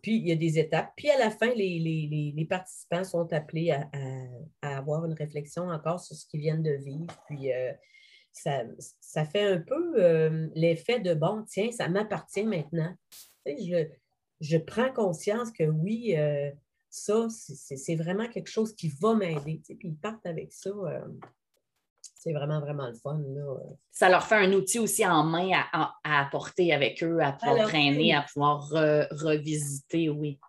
puis, 0.01 0.17
il 0.17 0.27
y 0.27 0.31
a 0.31 0.35
des 0.35 0.59
étapes. 0.59 0.91
Puis, 0.95 1.09
à 1.09 1.17
la 1.17 1.31
fin, 1.31 1.53
les, 1.53 2.47
participants 2.49 3.03
sont 3.03 3.31
appelés 3.33 3.71
à, 3.71 4.77
avoir 4.77 5.05
une 5.05 5.13
réflexion 5.13 5.69
encore 5.69 5.99
sur 5.99 6.15
ce 6.15 6.25
qu'ils 6.27 6.41
viennent 6.41 6.63
de 6.63 6.73
vivre. 6.73 7.07
Puis, 7.27 7.49
ça, 8.31 9.25
fait 9.25 9.43
un 9.43 9.59
peu 9.59 10.49
l'effet 10.55 10.99
de 10.99 11.13
bon, 11.13 11.43
tiens, 11.47 11.71
ça 11.71 11.87
m'appartient 11.89 12.45
maintenant. 12.45 12.93
je, 13.45 13.87
je, 14.41 14.57
prends 14.57 14.91
conscience 14.93 15.51
que 15.51 15.63
oui, 15.63 16.15
ça, 16.89 17.27
c'est 17.29 17.95
vraiment 17.95 18.27
quelque 18.27 18.49
chose 18.49 18.75
qui 18.75 18.89
va 18.89 19.13
m'aider. 19.15 19.61
Puis 19.65 19.77
ils 19.83 19.97
partent 19.97 20.25
avec 20.25 20.51
ça. 20.53 20.71
C'est 22.19 22.33
vraiment, 22.33 22.59
vraiment 22.59 22.87
le 22.87 22.93
fun. 22.93 23.19
Ça 23.91 24.09
leur 24.09 24.23
fait 24.23 24.35
un 24.35 24.51
outil 24.53 24.79
aussi 24.79 25.05
en 25.05 25.23
main 25.23 25.51
à, 25.71 25.93
apporter 26.03 26.73
avec 26.73 27.03
eux, 27.03 27.19
à 27.19 27.33
pouvoir 27.33 27.67
traîner, 27.67 28.15
à 28.15 28.23
pouvoir 28.23 28.67
revisiter, 29.11 30.09
oui. 30.09 30.39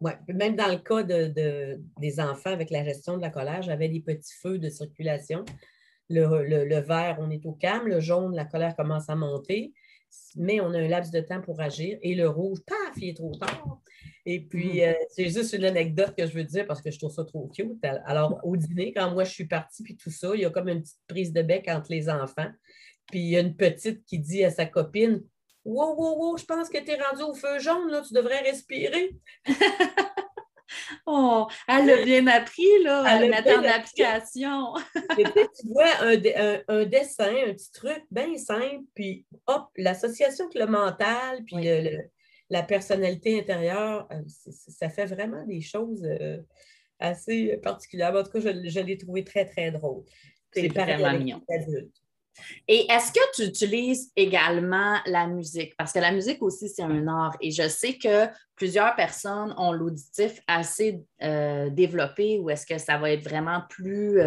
Oui, 0.00 0.10
même 0.26 0.56
dans 0.56 0.66
le 0.66 0.78
cas 0.78 1.04
de, 1.04 1.80
des 2.00 2.20
enfants 2.20 2.50
avec 2.50 2.70
la 2.70 2.82
gestion 2.82 3.16
de 3.16 3.22
la 3.22 3.30
colère, 3.30 3.62
j'avais 3.62 3.88
des 3.88 4.00
petits 4.00 4.34
feux 4.42 4.58
de 4.58 4.68
circulation. 4.68 5.44
Le, 6.12 6.64
le, 6.64 6.80
vert, 6.80 7.16
on 7.20 7.30
est 7.30 7.44
au 7.46 7.52
calme. 7.52 7.88
Le 7.88 8.00
jaune, 8.00 8.34
la 8.34 8.44
colère 8.44 8.76
commence 8.76 9.08
à 9.08 9.16
monter. 9.16 9.72
Mais 10.36 10.60
on 10.60 10.72
a 10.74 10.78
un 10.78 10.88
laps 10.88 11.10
de 11.10 11.20
temps 11.20 11.40
pour 11.40 11.60
agir. 11.60 11.98
Et 12.02 12.14
le 12.14 12.28
rouge, 12.28 12.58
paf, 12.66 12.96
il 12.96 13.10
est 13.10 13.16
trop 13.16 13.34
tard. 13.34 13.80
Et 14.24 14.40
puis, 14.40 14.80
mhm. 14.80 14.88
euh, 14.88 14.94
c'est 15.08 15.28
juste 15.30 15.52
une 15.54 15.64
anecdote 15.64 16.14
que 16.16 16.26
je 16.26 16.34
veux 16.34 16.44
dire 16.44 16.66
parce 16.66 16.82
que 16.82 16.90
je 16.90 16.98
trouve 16.98 17.12
ça 17.12 17.24
trop 17.24 17.48
cute. 17.48 17.82
Alors, 18.04 18.38
au 18.44 18.56
dîner, 18.56 18.92
quand 18.92 19.10
moi 19.10 19.24
je 19.24 19.32
suis 19.32 19.46
partie, 19.46 19.82
puis 19.82 19.96
tout 19.96 20.10
ça, 20.10 20.30
il 20.34 20.42
y 20.42 20.44
a 20.44 20.50
comme 20.50 20.68
une 20.68 20.82
petite 20.82 21.00
prise 21.08 21.32
de 21.32 21.42
bec 21.42 21.66
entre 21.68 21.90
les 21.90 22.08
enfants. 22.08 22.50
Puis, 23.10 23.20
il 23.20 23.28
y 23.28 23.36
a 23.36 23.40
une 23.40 23.56
petite 23.56 24.04
qui 24.04 24.18
dit 24.18 24.44
à 24.44 24.50
sa 24.50 24.66
copine 24.66 25.22
Wow, 25.64 25.94
wow, 25.94 26.18
wow, 26.18 26.36
je 26.36 26.44
pense 26.44 26.68
que 26.68 26.78
tu 26.78 26.90
es 26.90 27.00
rendu 27.00 27.22
au 27.22 27.34
feu 27.34 27.60
jaune, 27.60 27.88
là, 27.88 28.02
tu 28.06 28.14
devrais 28.14 28.40
respirer. 28.40 29.16
oh, 31.06 31.46
elle 31.68 31.90
a 31.90 32.04
bien 32.04 32.26
appris, 32.26 32.82
là, 32.82 33.02
à 33.04 33.18
mettre 33.20 33.58
en 33.58 33.64
application. 33.64 34.74
tu 35.16 35.68
vois 35.68 36.00
un, 36.00 36.84
dessin, 36.84 37.34
un 37.48 37.52
petit 37.52 37.72
truc 37.72 38.02
bien 38.10 38.36
simple, 38.36 38.84
puis 38.94 39.24
hop, 39.46 39.68
l'association 39.76 40.46
avec 40.46 40.58
le 40.58 40.66
mental, 40.66 41.44
puis 41.44 41.56
le 41.56 42.02
la 42.52 42.62
personnalité 42.62 43.40
intérieure, 43.40 44.06
euh, 44.12 44.20
ça 44.26 44.90
fait 44.90 45.06
vraiment 45.06 45.42
des 45.46 45.62
choses 45.62 46.04
euh, 46.04 46.36
assez 46.98 47.56
particulières. 47.62 48.14
En 48.14 48.22
tout 48.22 48.30
cas, 48.30 48.40
je, 48.40 48.80
l'ai 48.80 48.98
trouvé 48.98 49.24
très, 49.24 49.46
très 49.46 49.70
drôle. 49.72 50.04
C'est 50.52 50.68
vraiment 50.68 51.18
mignon. 51.18 51.40
Et 52.66 52.90
est-ce 52.90 53.12
que 53.12 53.20
tu 53.34 53.42
utilises 53.42 54.10
également 54.16 54.98
la 55.06 55.26
musique? 55.26 55.74
Parce 55.76 55.92
que 55.92 55.98
la 55.98 56.12
musique 56.12 56.42
aussi, 56.42 56.68
c'est 56.68 56.82
un 56.82 57.06
art. 57.06 57.36
Et 57.40 57.50
je 57.50 57.68
sais 57.68 57.98
que 57.98 58.26
plusieurs 58.56 58.94
personnes 58.96 59.54
ont 59.56 59.72
l'auditif 59.72 60.40
assez 60.46 61.02
euh, 61.22 61.70
développé 61.70 62.38
ou 62.38 62.50
est-ce 62.50 62.66
que 62.66 62.78
ça 62.78 62.98
va 62.98 63.10
être 63.10 63.24
vraiment 63.24 63.62
plus 63.68 64.20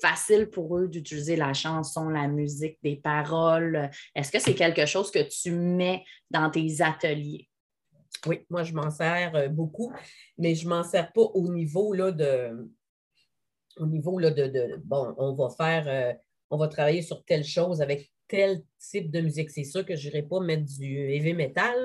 facile 0.00 0.48
pour 0.50 0.78
eux 0.78 0.88
d'utiliser 0.88 1.36
la 1.36 1.52
chanson, 1.52 2.08
la 2.08 2.28
musique, 2.28 2.78
des 2.82 2.96
paroles? 2.96 3.90
Est-ce 4.14 4.32
que 4.32 4.38
c'est 4.38 4.54
quelque 4.54 4.86
chose 4.86 5.10
que 5.10 5.22
tu 5.22 5.52
mets 5.52 6.04
dans 6.30 6.50
tes 6.50 6.80
ateliers? 6.80 7.48
Oui, 8.26 8.44
moi, 8.50 8.62
je 8.62 8.72
m'en 8.72 8.90
sers 8.90 9.34
euh, 9.34 9.48
beaucoup, 9.48 9.92
mais 10.38 10.54
je 10.54 10.64
ne 10.64 10.70
m'en 10.70 10.82
sers 10.82 11.12
pas 11.12 11.22
au 11.22 11.48
niveau 11.48 11.92
là, 11.92 12.10
de. 12.10 12.70
Au 13.76 13.86
niveau 13.86 14.18
là, 14.18 14.30
de, 14.30 14.80
Bon, 14.84 15.14
on 15.18 15.34
va 15.34 15.50
faire. 15.50 15.84
Euh, 15.86 16.14
on 16.50 16.56
va 16.56 16.68
travailler 16.68 17.02
sur 17.02 17.24
telle 17.24 17.44
chose 17.44 17.80
avec 17.80 18.10
tel 18.28 18.62
type 18.78 19.10
de 19.10 19.20
musique. 19.20 19.50
C'est 19.50 19.64
sûr 19.64 19.84
que 19.84 19.94
je 19.94 20.08
n'irai 20.08 20.22
pas 20.22 20.40
mettre 20.40 20.64
du 20.64 21.10
heavy 21.12 21.32
metal, 21.32 21.76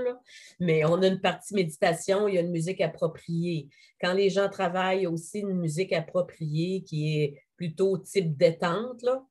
mais 0.60 0.84
on 0.86 1.02
a 1.02 1.08
une 1.08 1.22
partie 1.22 1.54
méditation, 1.54 2.28
il 2.28 2.36
y 2.36 2.38
a 2.38 2.42
une 2.42 2.52
musique 2.52 2.82
appropriée. 2.82 3.70
Quand 4.00 4.14
les 4.14 4.30
gens 4.30 4.50
travaillent, 4.50 5.08
aussi 5.08 5.40
une 5.40 5.60
musique 5.60 5.94
appropriée 5.94 6.84
qui 6.84 7.20
est 7.20 7.44
plutôt 7.56 7.98
type 7.98 8.36
détente. 8.38 9.02
Là. 9.04 9.24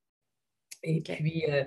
Et 0.83 1.01
puis, 1.01 1.45
euh, 1.49 1.65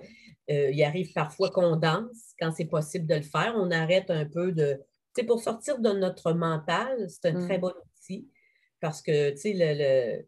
il 0.72 0.84
arrive 0.84 1.12
parfois 1.14 1.50
qu'on 1.50 1.76
danse 1.76 2.34
quand 2.40 2.52
c'est 2.52 2.66
possible 2.66 3.06
de 3.06 3.16
le 3.16 3.22
faire. 3.22 3.54
On 3.58 3.70
arrête 3.72 4.10
un 4.10 4.26
peu 4.26 4.52
de, 4.52 4.80
sais, 5.16 5.24
pour 5.24 5.42
sortir 5.42 5.80
de 5.80 5.92
notre 5.92 6.34
mental, 6.34 7.08
c'est 7.10 7.28
un 7.28 7.46
très 7.46 7.58
mm. 7.58 7.62
bon 7.62 7.74
outil 7.86 8.30
parce 8.80 9.02
que, 9.02 9.32
tu 9.32 9.38
sais, 9.38 9.54
le, 9.56 10.26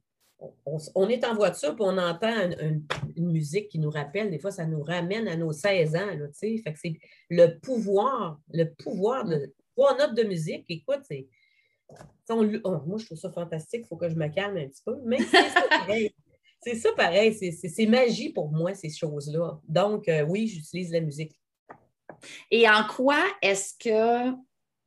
on, 0.66 1.10
est 1.10 1.26
en 1.26 1.36
voiture 1.36 1.72
et 1.72 1.76
on 1.80 1.98
entend 1.98 2.34
une, 2.60 2.86
musique 3.18 3.70
qui 3.70 3.80
nous 3.80 3.90
rappelle, 3.90 4.30
des 4.30 4.40
fois, 4.40 4.52
ça 4.52 4.66
nous 4.66 4.82
ramène 4.82 5.28
à 5.28 5.36
nos 5.36 5.52
16 5.52 5.96
ans, 5.96 6.10
tu 6.12 6.30
sais. 6.34 6.58
Fait 6.64 6.74
que 6.74 6.80
c'est 6.80 7.00
le 7.30 7.60
pouvoir, 7.60 8.40
le 8.52 8.66
pouvoir 8.66 9.26
de 9.26 9.54
trois 9.76 9.98
notes 9.98 10.16
de 10.16 10.24
musique. 10.24 10.66
Écoute, 10.70 11.02
c'est. 11.04 11.28
Moi, 12.30 12.98
je 12.98 13.06
trouve 13.06 13.18
ça 13.18 13.32
fantastique, 13.32 13.82
il 13.84 13.88
faut 13.88 13.98
que 13.98 14.10
je 14.10 14.16
me 14.16 14.28
calme 14.28 14.58
un 14.58 14.68
petit 14.68 14.82
peu, 14.84 14.98
mais 15.06 15.20
c'est 15.20 15.50
ça 15.50 15.68
pareil. 15.70 16.14
C'est 16.62 16.78
ça 16.78 16.90
pareil, 16.94 17.32
c'est 17.32 17.86
magie 17.86 18.32
pour 18.32 18.50
moi, 18.50 18.74
ces 18.74 18.90
choses-là. 18.90 19.60
Donc, 19.68 20.10
euh, 20.10 20.24
oui, 20.24 20.48
j'utilise 20.48 20.92
la 20.92 21.00
musique. 21.00 21.40
Et 22.50 22.68
en 22.68 22.88
quoi 22.88 23.24
est-ce 23.44 23.76
que 23.78 24.36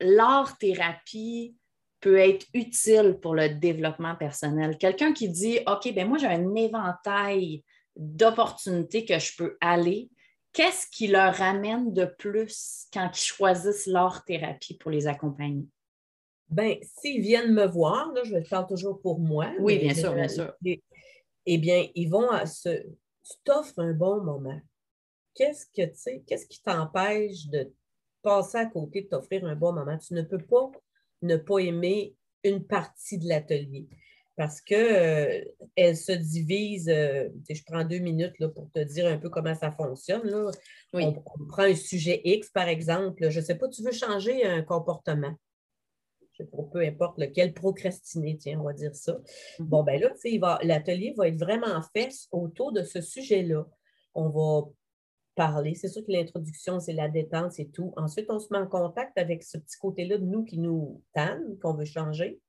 l'art-thérapie 0.01 1.55
peut 2.01 2.19
être 2.19 2.47
utile 2.55 3.19
pour 3.21 3.35
le 3.35 3.49
développement 3.49 4.15
personnel. 4.15 4.79
Quelqu'un 4.79 5.13
qui 5.13 5.29
dit, 5.29 5.59
OK, 5.67 5.93
ben 5.95 6.09
moi, 6.09 6.19
j'ai 6.19 6.27
un 6.27 6.55
éventail 6.55 7.65
d'opportunités 7.97 9.05
que 9.05 9.19
je 9.19 9.37
peux 9.37 9.57
aller. 9.61 10.09
Qu'est-ce 10.53 10.87
qui 10.91 11.09
leur 11.09 11.35
ramène 11.35 11.93
de 11.93 12.05
plus 12.05 12.87
quand 12.93 13.11
ils 13.13 13.21
choisissent 13.21 13.87
l'art-thérapie 13.87 14.79
pour 14.79 14.91
les 14.91 15.07
accompagner? 15.07 15.67
Bien, 16.49 16.77
s'ils 16.83 17.21
viennent 17.21 17.53
me 17.53 17.67
voir, 17.67 18.13
là, 18.13 18.23
je 18.25 18.33
vais 18.33 18.41
le 18.41 18.45
faire 18.45 18.67
toujours 18.67 19.01
pour 19.01 19.19
moi. 19.19 19.53
Oui, 19.59 19.79
bien 19.79 19.95
sûr, 19.95 20.15
bien 20.15 20.29
sûr. 20.29 20.55
Eh 20.65 21.59
bien, 21.59 21.87
ils 21.95 22.09
vont 22.09 22.31
à 22.31 22.47
se. 22.47 22.83
Tu 23.23 23.35
t'offres 23.45 23.79
un 23.79 23.93
bon 23.93 24.23
moment. 24.23 24.61
Qu'est-ce 25.35 25.67
que 25.67 25.87
tu 25.87 25.97
sais, 25.97 26.23
qu'est-ce 26.27 26.47
qui 26.47 26.63
t'empêche 26.63 27.47
de 27.47 27.71
passer 28.23 28.59
à 28.59 28.67
côté 28.67 29.03
de 29.03 29.09
t'offrir 29.09 29.45
un 29.45 29.55
bon 29.55 29.73
moment? 29.73 29.99
Tu 29.99 30.15
ne 30.15 30.23
peux 30.23 30.39
pas 30.39 30.71
ne 31.23 31.37
pas 31.37 31.59
aimer 31.59 32.15
une 32.45 32.65
partie 32.65 33.19
de 33.19 33.29
l'atelier 33.29 33.89
parce 34.39 34.61
qu'elle 34.61 35.49
euh, 35.81 35.95
se 35.95 36.13
divise, 36.13 36.89
euh, 36.89 37.29
je 37.51 37.61
prends 37.67 37.83
deux 37.83 37.99
minutes 37.99 38.39
là, 38.39 38.49
pour 38.49 38.71
te 38.71 38.79
dire 38.79 39.09
un 39.09 39.19
peu 39.19 39.29
comment 39.29 39.57
ça 39.57 39.73
fonctionne. 39.73 40.23
Là. 40.23 40.53
On, 40.93 41.13
prend 41.49 41.65
un 41.65 41.75
sujet 41.75 42.21
X, 42.23 42.49
par 42.51 42.69
exemple. 42.69 43.31
Je 43.31 43.41
ne 43.41 43.45
sais 43.45 43.57
pas, 43.57 43.67
tu 43.67 43.83
veux 43.83 43.91
changer 43.91 44.45
un 44.45 44.63
comportement? 44.63 45.35
Je 46.31 46.45
sais 46.45 46.51
pas, 46.51 46.63
peu 46.73 46.79
importe 46.83 47.19
lequel, 47.19 47.53
procrastiner, 47.53 48.39
tiens, 48.39 48.61
on 48.61 48.63
va 48.63 48.75
dire 48.75 48.95
ça. 48.95 49.15
Mm-hmm. 49.15 49.65
Bon, 49.65 49.83
ben 49.83 50.01
là, 50.01 50.59
l'atelier 50.63 51.15
va 51.17 51.27
être 51.27 51.39
vraiment 51.39 51.83
fait 51.93 52.15
autour 52.31 52.71
de 52.71 52.85
ce 52.85 53.01
sujet-là. 53.01 53.67
On 54.15 54.29
va 54.29 54.69
parler. 55.39 55.77
C'est 55.77 55.87
sûr 55.87 56.05
que 56.05 56.11
l'introduction, 56.11 56.81
c'est 56.81 56.93
la 56.93 57.09
détente, 57.09 57.53
c'est 57.53 57.71
tout. 57.73 57.95
Ensuite, 57.97 58.29
on 58.29 58.41
se 58.41 58.49
met 58.53 58.59
en 58.59 58.67
contact 58.67 59.17
avec 59.17 59.45
ce 59.45 59.57
petit 59.57 59.79
côté-là 59.79 60.19
de 60.19 60.25
nous 60.25 60.45
qui 60.45 60.59
nous 60.59 61.01
tanne, 61.15 61.57
qu'on 61.61 61.75
veut 61.75 61.85
changer. 61.85 62.41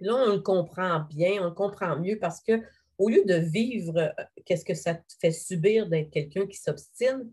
Là, 0.00 0.16
on 0.16 0.32
le 0.32 0.40
comprend 0.40 1.06
bien, 1.08 1.40
on 1.42 1.44
le 1.44 1.54
comprend 1.54 2.00
mieux 2.00 2.18
parce 2.18 2.40
que 2.42 2.60
au 2.98 3.08
lieu 3.08 3.24
de 3.24 3.36
vivre 3.36 3.96
euh, 3.96 4.24
qu'est-ce 4.44 4.64
que 4.64 4.74
ça 4.74 4.94
te 4.94 5.14
fait 5.20 5.30
subir 5.30 5.88
d'être 5.88 6.10
quelqu'un 6.10 6.48
qui 6.48 6.56
s'obstine, 6.56 7.30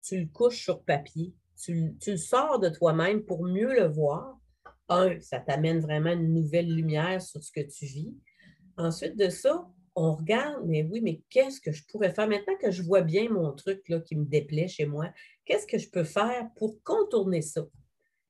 tu 0.00 0.20
le 0.20 0.26
couches 0.26 0.62
sur 0.62 0.84
papier. 0.84 1.34
Tu, 1.60 1.96
tu 2.00 2.12
le 2.12 2.16
sors 2.18 2.60
de 2.60 2.68
toi-même 2.68 3.24
pour 3.24 3.44
mieux 3.44 3.74
le 3.74 3.88
voir. 3.88 4.38
Un, 4.88 5.18
ça 5.20 5.40
t'amène 5.40 5.80
vraiment 5.80 6.12
une 6.12 6.32
nouvelle 6.32 6.72
lumière 6.72 7.20
sur 7.20 7.42
ce 7.42 7.50
que 7.50 7.62
tu 7.62 7.86
vis. 7.86 8.14
Ensuite 8.76 9.16
de 9.16 9.28
ça, 9.28 9.66
on 9.96 10.14
regarde, 10.14 10.62
mais 10.66 10.84
oui, 10.84 11.00
mais 11.00 11.22
qu'est-ce 11.30 11.60
que 11.60 11.72
je 11.72 11.82
pourrais 11.86 12.12
faire? 12.12 12.28
Maintenant 12.28 12.56
que 12.60 12.70
je 12.70 12.82
vois 12.82 13.00
bien 13.00 13.28
mon 13.30 13.52
truc 13.52 13.82
qui 14.04 14.14
me 14.14 14.26
déplaît 14.26 14.68
chez 14.68 14.84
moi? 14.84 15.10
Qu'est-ce 15.46 15.66
que 15.66 15.78
je 15.78 15.88
peux 15.88 16.04
faire 16.04 16.50
pour 16.56 16.82
contourner 16.84 17.40
ça? 17.40 17.66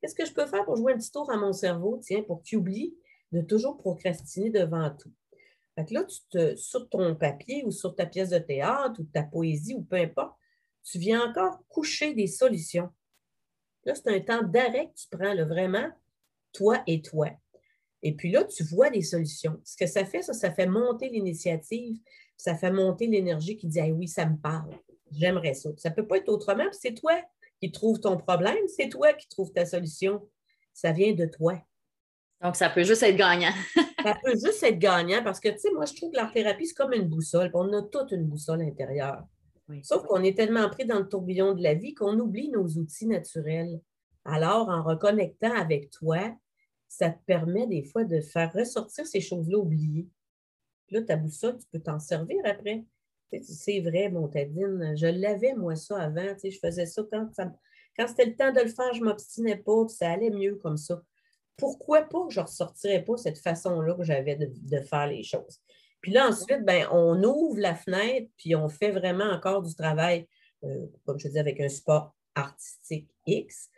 Qu'est-ce 0.00 0.14
que 0.14 0.24
je 0.24 0.32
peux 0.32 0.46
faire 0.46 0.64
pour 0.64 0.76
jouer 0.76 0.92
un 0.92 0.96
petit 0.96 1.10
tour 1.10 1.30
à 1.30 1.36
mon 1.36 1.52
cerveau, 1.52 1.98
tiens, 2.02 2.22
pour 2.22 2.42
qu'il 2.42 2.58
oublie 2.58 2.96
de 3.32 3.40
toujours 3.40 3.76
procrastiner 3.76 4.50
devant 4.50 4.90
tout? 4.90 5.12
Là, 5.90 6.04
tu 6.04 6.56
sur 6.56 6.88
ton 6.88 7.14
papier 7.16 7.64
ou 7.66 7.70
sur 7.70 7.94
ta 7.94 8.06
pièce 8.06 8.30
de 8.30 8.38
théâtre 8.38 9.00
ou 9.00 9.04
ta 9.04 9.24
poésie 9.24 9.74
ou 9.74 9.82
peu 9.82 9.96
importe, 9.96 10.36
tu 10.84 10.98
viens 10.98 11.28
encore 11.28 11.66
coucher 11.68 12.14
des 12.14 12.28
solutions. 12.28 12.88
Là, 13.84 13.94
c'est 13.94 14.08
un 14.08 14.20
temps 14.20 14.42
d'arrêt 14.46 14.86
que 14.88 14.94
tu 15.00 15.08
prends, 15.10 15.34
vraiment, 15.46 15.88
toi 16.52 16.82
et 16.86 17.02
toi. 17.02 17.30
Et 18.06 18.12
puis 18.12 18.30
là, 18.30 18.44
tu 18.44 18.62
vois 18.62 18.88
des 18.88 19.02
solutions. 19.02 19.60
Ce 19.64 19.76
que 19.76 19.86
ça 19.88 20.04
fait, 20.04 20.22
ça, 20.22 20.32
ça 20.32 20.52
fait 20.52 20.68
monter 20.68 21.08
l'initiative, 21.08 21.98
ça 22.36 22.54
fait 22.54 22.70
monter 22.70 23.08
l'énergie 23.08 23.56
qui 23.56 23.66
dit 23.66 23.80
ah 23.80 23.88
oui, 23.88 24.06
ça 24.06 24.24
me 24.26 24.36
parle, 24.36 24.70
j'aimerais 25.10 25.54
ça. 25.54 25.70
Ça 25.76 25.90
ne 25.90 25.94
peut 25.96 26.06
pas 26.06 26.18
être 26.18 26.28
autrement, 26.28 26.66
c'est 26.70 26.94
toi 26.94 27.20
qui 27.60 27.72
trouves 27.72 27.98
ton 27.98 28.16
problème, 28.16 28.62
c'est 28.68 28.88
toi 28.88 29.12
qui 29.12 29.28
trouves 29.28 29.50
ta 29.50 29.66
solution. 29.66 30.22
Ça 30.72 30.92
vient 30.92 31.14
de 31.14 31.26
toi. 31.26 31.60
Donc, 32.40 32.54
ça 32.54 32.70
peut 32.70 32.84
juste 32.84 33.02
être 33.02 33.16
gagnant. 33.16 33.50
ça 34.04 34.16
peut 34.22 34.34
juste 34.34 34.62
être 34.62 34.78
gagnant 34.78 35.24
parce 35.24 35.40
que, 35.40 35.48
tu 35.48 35.58
sais, 35.58 35.72
moi, 35.72 35.84
je 35.84 35.94
trouve 35.94 36.12
que 36.12 36.16
l'art-thérapie, 36.16 36.66
c'est 36.66 36.74
comme 36.74 36.92
une 36.92 37.08
boussole. 37.08 37.50
On 37.54 37.72
a 37.72 37.82
toute 37.82 38.12
une 38.12 38.24
boussole 38.24 38.62
intérieure. 38.62 39.24
Sauf 39.82 40.04
qu'on 40.04 40.22
est 40.22 40.36
tellement 40.36 40.68
pris 40.70 40.86
dans 40.86 41.00
le 41.00 41.08
tourbillon 41.08 41.54
de 41.54 41.62
la 41.64 41.74
vie 41.74 41.92
qu'on 41.92 42.16
oublie 42.20 42.50
nos 42.50 42.68
outils 42.68 43.08
naturels. 43.08 43.80
Alors, 44.24 44.68
en 44.68 44.84
reconnectant 44.84 45.52
avec 45.56 45.90
toi, 45.90 46.20
ça 46.88 47.10
te 47.10 47.24
permet 47.24 47.66
des 47.66 47.82
fois 47.82 48.04
de 48.04 48.20
faire 48.20 48.52
ressortir 48.52 49.06
ces 49.06 49.20
choses-là 49.20 49.58
oubliées. 49.58 50.08
Là, 50.90 51.02
ta 51.02 51.16
boussole, 51.16 51.58
tu 51.58 51.66
peux 51.72 51.80
t'en 51.80 51.98
servir 51.98 52.38
après. 52.44 52.84
C'est 53.42 53.80
vrai, 53.80 54.08
Montadine, 54.08 54.94
je 54.96 55.06
l'avais, 55.06 55.54
moi, 55.54 55.74
ça, 55.74 56.00
avant. 56.00 56.34
Je 56.42 56.58
faisais 56.58 56.86
ça 56.86 57.02
quand, 57.10 57.28
quand 57.96 58.08
c'était 58.08 58.26
le 58.26 58.36
temps 58.36 58.52
de 58.52 58.60
le 58.60 58.68
faire, 58.68 58.92
je 58.94 59.00
ne 59.00 59.06
m'obstinais 59.06 59.56
pas, 59.56 59.88
ça 59.88 60.12
allait 60.12 60.30
mieux 60.30 60.56
comme 60.56 60.76
ça. 60.76 61.02
Pourquoi 61.56 62.02
pas 62.02 62.26
que 62.26 62.32
je 62.32 62.40
ne 62.40 62.44
ressortirais 62.44 63.02
pas 63.02 63.16
cette 63.16 63.38
façon-là 63.38 63.94
que 63.94 64.04
j'avais 64.04 64.36
de, 64.36 64.80
faire 64.80 65.06
les 65.06 65.22
choses? 65.22 65.60
Puis 66.02 66.12
là, 66.12 66.28
ensuite, 66.28 66.64
ben, 66.64 66.86
on 66.92 67.22
ouvre 67.24 67.58
la 67.58 67.74
fenêtre, 67.74 68.30
puis 68.36 68.54
on 68.54 68.68
fait 68.68 68.90
vraiment 68.90 69.24
encore 69.24 69.62
du 69.62 69.74
travail, 69.74 70.28
euh, 70.64 70.86
comme 71.04 71.18
je 71.18 71.28
disais, 71.28 71.40
avec 71.40 71.60
un 71.60 71.68
support 71.68 72.14
artistique 72.34 73.10
X, 73.26 73.70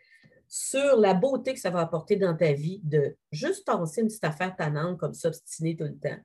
sur 0.49 0.97
la 0.97 1.15
beauté 1.15 1.55
que 1.55 1.61
ça 1.61 1.71
va 1.71 1.81
apporter 1.81 2.17
dans 2.17 2.37
ta 2.37 2.53
vie 2.53 2.81
de 2.83 3.17
juste 3.31 3.67
penser 3.67 4.01
une 4.01 4.09
petite 4.09 4.25
affaire 4.25 4.57
tannante 4.57 4.99
comme 4.99 5.15
s'obstiner 5.15 5.77
tout 5.77 5.85
le 5.85 5.99
temps. 5.99 6.19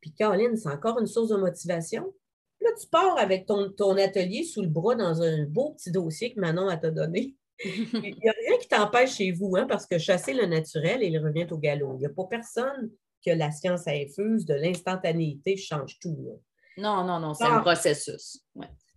Puis 0.00 0.12
Caroline, 0.12 0.56
c'est 0.56 0.68
encore 0.68 0.98
une 0.98 1.06
source 1.06 1.28
de 1.28 1.36
motivation. 1.36 2.12
Là, 2.60 2.70
tu 2.80 2.86
pars 2.88 3.18
avec 3.18 3.46
ton, 3.46 3.70
ton 3.70 3.96
atelier 3.96 4.44
sous 4.44 4.62
le 4.62 4.68
bras 4.68 4.94
dans 4.94 5.22
un 5.22 5.44
beau 5.44 5.72
petit 5.74 5.90
dossier 5.90 6.32
que 6.32 6.40
Manon 6.40 6.68
a 6.68 6.76
te 6.76 6.86
donné. 6.86 7.36
Il 7.64 7.90
n'y 7.92 8.28
a 8.28 8.32
rien 8.32 8.58
qui 8.60 8.68
t'empêche 8.68 9.16
chez 9.16 9.32
vous, 9.32 9.56
hein, 9.56 9.66
parce 9.68 9.86
que 9.86 9.98
chasser 9.98 10.32
le 10.32 10.46
naturel, 10.46 11.02
il 11.02 11.16
revient 11.18 11.46
au 11.50 11.58
galop. 11.58 11.94
Il 11.94 12.00
n'y 12.00 12.06
a 12.06 12.10
pas 12.10 12.24
personne 12.24 12.90
que 13.24 13.30
la 13.30 13.52
science 13.52 13.86
infuse 13.86 14.44
de 14.44 14.54
l'instantanéité 14.54 15.56
change 15.56 15.98
tout. 16.00 16.40
Non, 16.76 17.04
non, 17.04 17.20
non, 17.20 17.34
c'est 17.34 17.44
un 17.44 17.60
processus. 17.60 18.40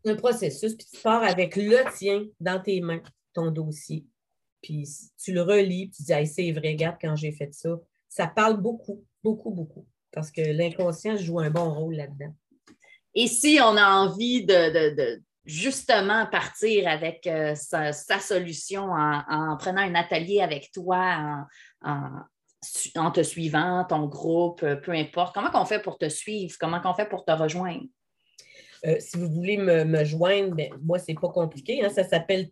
C'est 0.03 0.11
un 0.11 0.15
processus, 0.15 0.75
puis 0.75 0.87
tu 0.91 1.01
pars 1.01 1.23
avec 1.23 1.55
le 1.55 1.83
tien 1.95 2.25
dans 2.39 2.59
tes 2.61 2.81
mains, 2.81 3.01
ton 3.33 3.51
dossier. 3.51 4.05
Puis 4.65 4.89
tu 5.23 5.31
le 5.31 5.43
relis, 5.43 5.89
puis 5.89 5.97
tu 5.97 6.03
dis, 6.03 6.27
c'est 6.27 6.51
vrai, 6.51 6.71
regarde 6.71 6.97
quand 6.99 7.15
j'ai 7.15 7.31
fait 7.31 7.53
ça. 7.53 7.69
Ça 8.09 8.25
parle 8.25 8.59
beaucoup, 8.59 9.05
beaucoup, 9.23 9.51
beaucoup, 9.51 9.85
parce 10.11 10.31
que 10.31 10.41
l'inconscient 10.41 11.15
joue 11.17 11.39
un 11.39 11.51
bon 11.51 11.71
rôle 11.71 11.93
là-dedans. 11.93 12.33
Et 13.13 13.27
si 13.27 13.59
on 13.61 13.77
a 13.77 13.87
envie 13.87 14.43
de, 14.43 15.21
justement 15.45 16.25
partir 16.25 16.87
avec 16.87 17.27
euh, 17.27 17.53
sa, 17.53 17.93
solution 17.93 18.89
en, 18.91 19.55
prenant 19.57 19.81
un 19.81 19.93
atelier 19.93 20.41
avec 20.41 20.71
toi, 20.71 21.45
en, 21.83 23.11
te 23.11 23.21
suivant, 23.21 23.85
ton 23.87 24.07
groupe, 24.07 24.63
euh, 24.63 24.75
peu 24.75 24.93
importe, 24.93 25.35
comment 25.35 25.51
on 25.53 25.65
fait 25.65 25.79
pour 25.79 25.99
te 25.99 26.09
suivre? 26.09 26.55
Comment 26.59 26.81
on 26.85 26.95
fait 26.95 27.07
pour 27.07 27.23
te 27.23 27.31
rejoindre? 27.31 27.85
Euh, 28.87 28.95
si 28.99 29.17
vous 29.17 29.29
voulez 29.29 29.57
me, 29.57 30.03
joindre, 30.03 30.55
ben, 30.55 30.71
moi, 30.81 30.97
ce 30.97 31.05
n'est 31.09 31.15
pas 31.15 31.29
compliqué. 31.29 31.85
Hein, 31.85 31.89
ça 31.89 32.03
s'appelle 32.03 32.49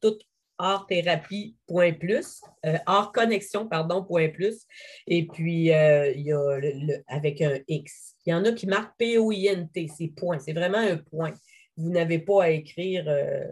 tout 0.64 0.70
artthérapie.plus, 0.70 2.42
euh, 2.66 2.78
artconnexion, 2.86 3.68
pardon, 3.68 4.04
point 4.04 4.30
plus. 4.30 4.66
Et 5.08 5.28
puis, 5.28 5.66
il 5.66 6.22
y 6.22 6.32
a 6.32 6.60
avec 7.08 7.42
un 7.42 7.60
X. 7.68 8.16
Il 8.26 8.32
y 8.32 8.34
en 8.34 8.46
a 8.46 8.52
qui 8.52 8.68
marquent 8.68 8.98
P-O-I-N-T, 8.98 9.88
c'est 9.96 10.08
point. 10.08 10.40
C'est 10.40 10.54
vraiment 10.54 10.78
un 10.78 10.98
point. 10.98 11.34
Vous 11.76 11.90
n'avez 11.90 12.20
pas 12.20 12.44
à 12.44 12.50
écrire 12.50 13.06
euh, 13.08 13.46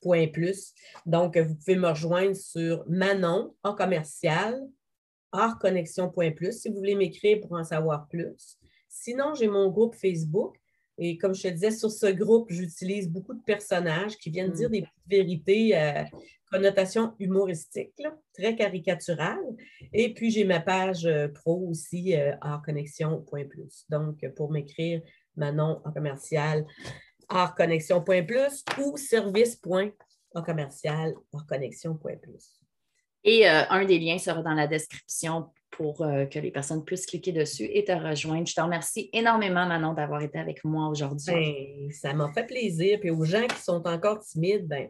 point 0.00 0.26
plus. 0.28 0.72
Donc, 1.04 1.36
vous 1.36 1.54
pouvez 1.54 1.76
me 1.76 1.88
rejoindre 1.88 2.36
sur 2.36 2.84
Manon 2.88 3.54
en 3.62 3.74
commercial, 3.74 4.60
plus 6.36 6.60
si 6.60 6.68
vous 6.68 6.76
voulez 6.76 6.94
m'écrire 6.94 7.40
pour 7.40 7.52
en 7.52 7.64
savoir 7.64 8.08
plus. 8.08 8.58
Sinon, 8.88 9.34
j'ai 9.34 9.48
mon 9.48 9.68
groupe 9.68 9.94
Facebook. 9.94 10.56
Et 10.98 11.18
comme 11.18 11.34
je 11.34 11.42
te 11.42 11.48
disais, 11.48 11.70
sur 11.70 11.90
ce 11.90 12.06
groupe, 12.06 12.50
j'utilise 12.50 13.10
beaucoup 13.10 13.34
de 13.34 13.42
personnages 13.42 14.16
qui 14.16 14.30
viennent 14.30 14.52
dire 14.52 14.68
mm. 14.68 14.72
des 14.72 14.82
petites 14.82 15.08
vérités 15.08 15.76
euh, 15.76 16.04
connotation 16.50 17.14
humoristique, 17.18 17.92
très 18.32 18.56
caricaturale. 18.56 19.44
Et 19.92 20.14
puis, 20.14 20.30
j'ai 20.30 20.44
ma 20.44 20.60
page 20.60 21.04
euh, 21.06 21.28
pro 21.28 21.68
aussi, 21.68 22.16
euh, 22.16 22.34
artconnexion.plus. 22.40 23.84
Donc, 23.88 24.24
pour 24.36 24.50
m'écrire, 24.50 25.02
Manon 25.36 25.80
en 25.84 25.92
commercial, 25.92 26.66
artconnexion.plus 27.28 28.64
ou 28.78 28.96
service.commercial, 28.96 31.14
artconnexion.plus. 31.32 32.60
Et 33.24 33.48
euh, 33.48 33.62
un 33.68 33.84
des 33.84 33.98
liens 33.98 34.18
sera 34.18 34.40
dans 34.42 34.54
la 34.54 34.68
description 34.68 35.50
pour 35.70 35.98
que 35.98 36.38
les 36.38 36.50
personnes 36.50 36.84
puissent 36.84 37.06
cliquer 37.06 37.32
dessus 37.32 37.68
et 37.70 37.84
te 37.84 37.92
rejoindre. 37.92 38.46
Je 38.46 38.54
te 38.54 38.60
remercie 38.60 39.10
énormément, 39.12 39.66
Manon, 39.66 39.92
d'avoir 39.92 40.22
été 40.22 40.38
avec 40.38 40.64
moi 40.64 40.88
aujourd'hui. 40.88 41.34
Ben, 41.34 41.90
ça 41.92 42.14
m'a 42.14 42.32
fait 42.32 42.46
plaisir. 42.46 42.98
Puis 43.00 43.10
aux 43.10 43.24
gens 43.24 43.46
qui 43.46 43.62
sont 43.62 43.86
encore 43.86 44.20
timides, 44.20 44.66
ben, 44.66 44.88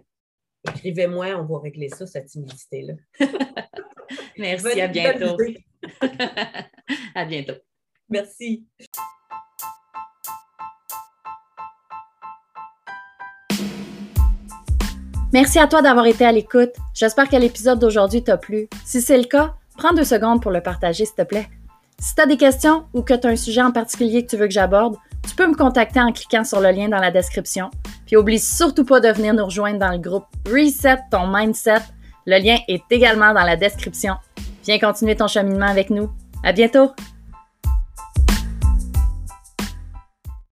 Écrivez-moi, 0.69 1.27
on 1.37 1.45
va 1.45 1.61
régler 1.61 1.89
ça, 1.89 2.07
cette 2.07 2.27
timidité-là. 2.27 2.95
Merci, 4.39 4.81
à 4.81 4.89
bientôt. 4.89 5.37
à 7.15 7.25
bientôt. 7.25 7.55
Merci. 8.09 8.67
Merci 15.33 15.59
à 15.59 15.67
toi 15.67 15.83
d'avoir 15.83 16.07
été 16.07 16.25
à 16.25 16.33
l'écoute. 16.33 16.73
J'espère 16.95 17.29
que 17.29 17.37
l'épisode 17.37 17.79
d'aujourd'hui 17.79 18.23
t'a 18.23 18.37
plu. 18.37 18.69
Si 18.85 19.01
c'est 19.01 19.19
le 19.19 19.25
cas, 19.25 19.55
prends 19.77 19.93
deux 19.93 20.05
secondes 20.05 20.43
pour 20.43 20.51
le 20.51 20.61
partager, 20.61 21.05
s'il 21.05 21.15
te 21.15 21.23
plaît. 21.23 21.49
Si 21.99 22.15
tu 22.15 22.21
as 22.21 22.27
des 22.27 22.37
questions 22.37 22.85
ou 22.93 23.03
que 23.03 23.15
tu 23.15 23.27
as 23.27 23.31
un 23.31 23.37
sujet 23.37 23.63
en 23.63 23.73
particulier 23.73 24.25
que 24.25 24.31
tu 24.31 24.37
veux 24.37 24.47
que 24.47 24.53
j'aborde, 24.53 24.97
tu 25.27 25.35
peux 25.35 25.47
me 25.47 25.55
contacter 25.55 26.01
en 26.01 26.13
cliquant 26.13 26.45
sur 26.45 26.61
le 26.61 26.71
lien 26.71 26.89
dans 26.89 27.01
la 27.01 27.11
description. 27.11 27.71
Puis 28.07 28.17
oublie 28.17 28.39
surtout 28.39 28.85
pas 28.85 29.01
de 29.01 29.09
venir 29.09 29.35
nous 29.35 29.45
rejoindre 29.45 29.79
dans 29.79 29.93
le 29.93 29.99
groupe 29.99 30.27
Reset 30.47 30.99
ton 31.11 31.27
mindset. 31.27 31.83
Le 32.27 32.39
lien 32.39 32.59
est 32.69 32.83
également 32.91 33.33
dans 33.33 33.45
la 33.45 33.57
description. 33.57 34.15
Viens 34.65 34.79
continuer 34.79 35.17
ton 35.17 35.29
cheminement 35.29 35.67
avec 35.67 35.91
nous. 35.91 36.11
À 36.45 36.53
bientôt! 36.53 36.91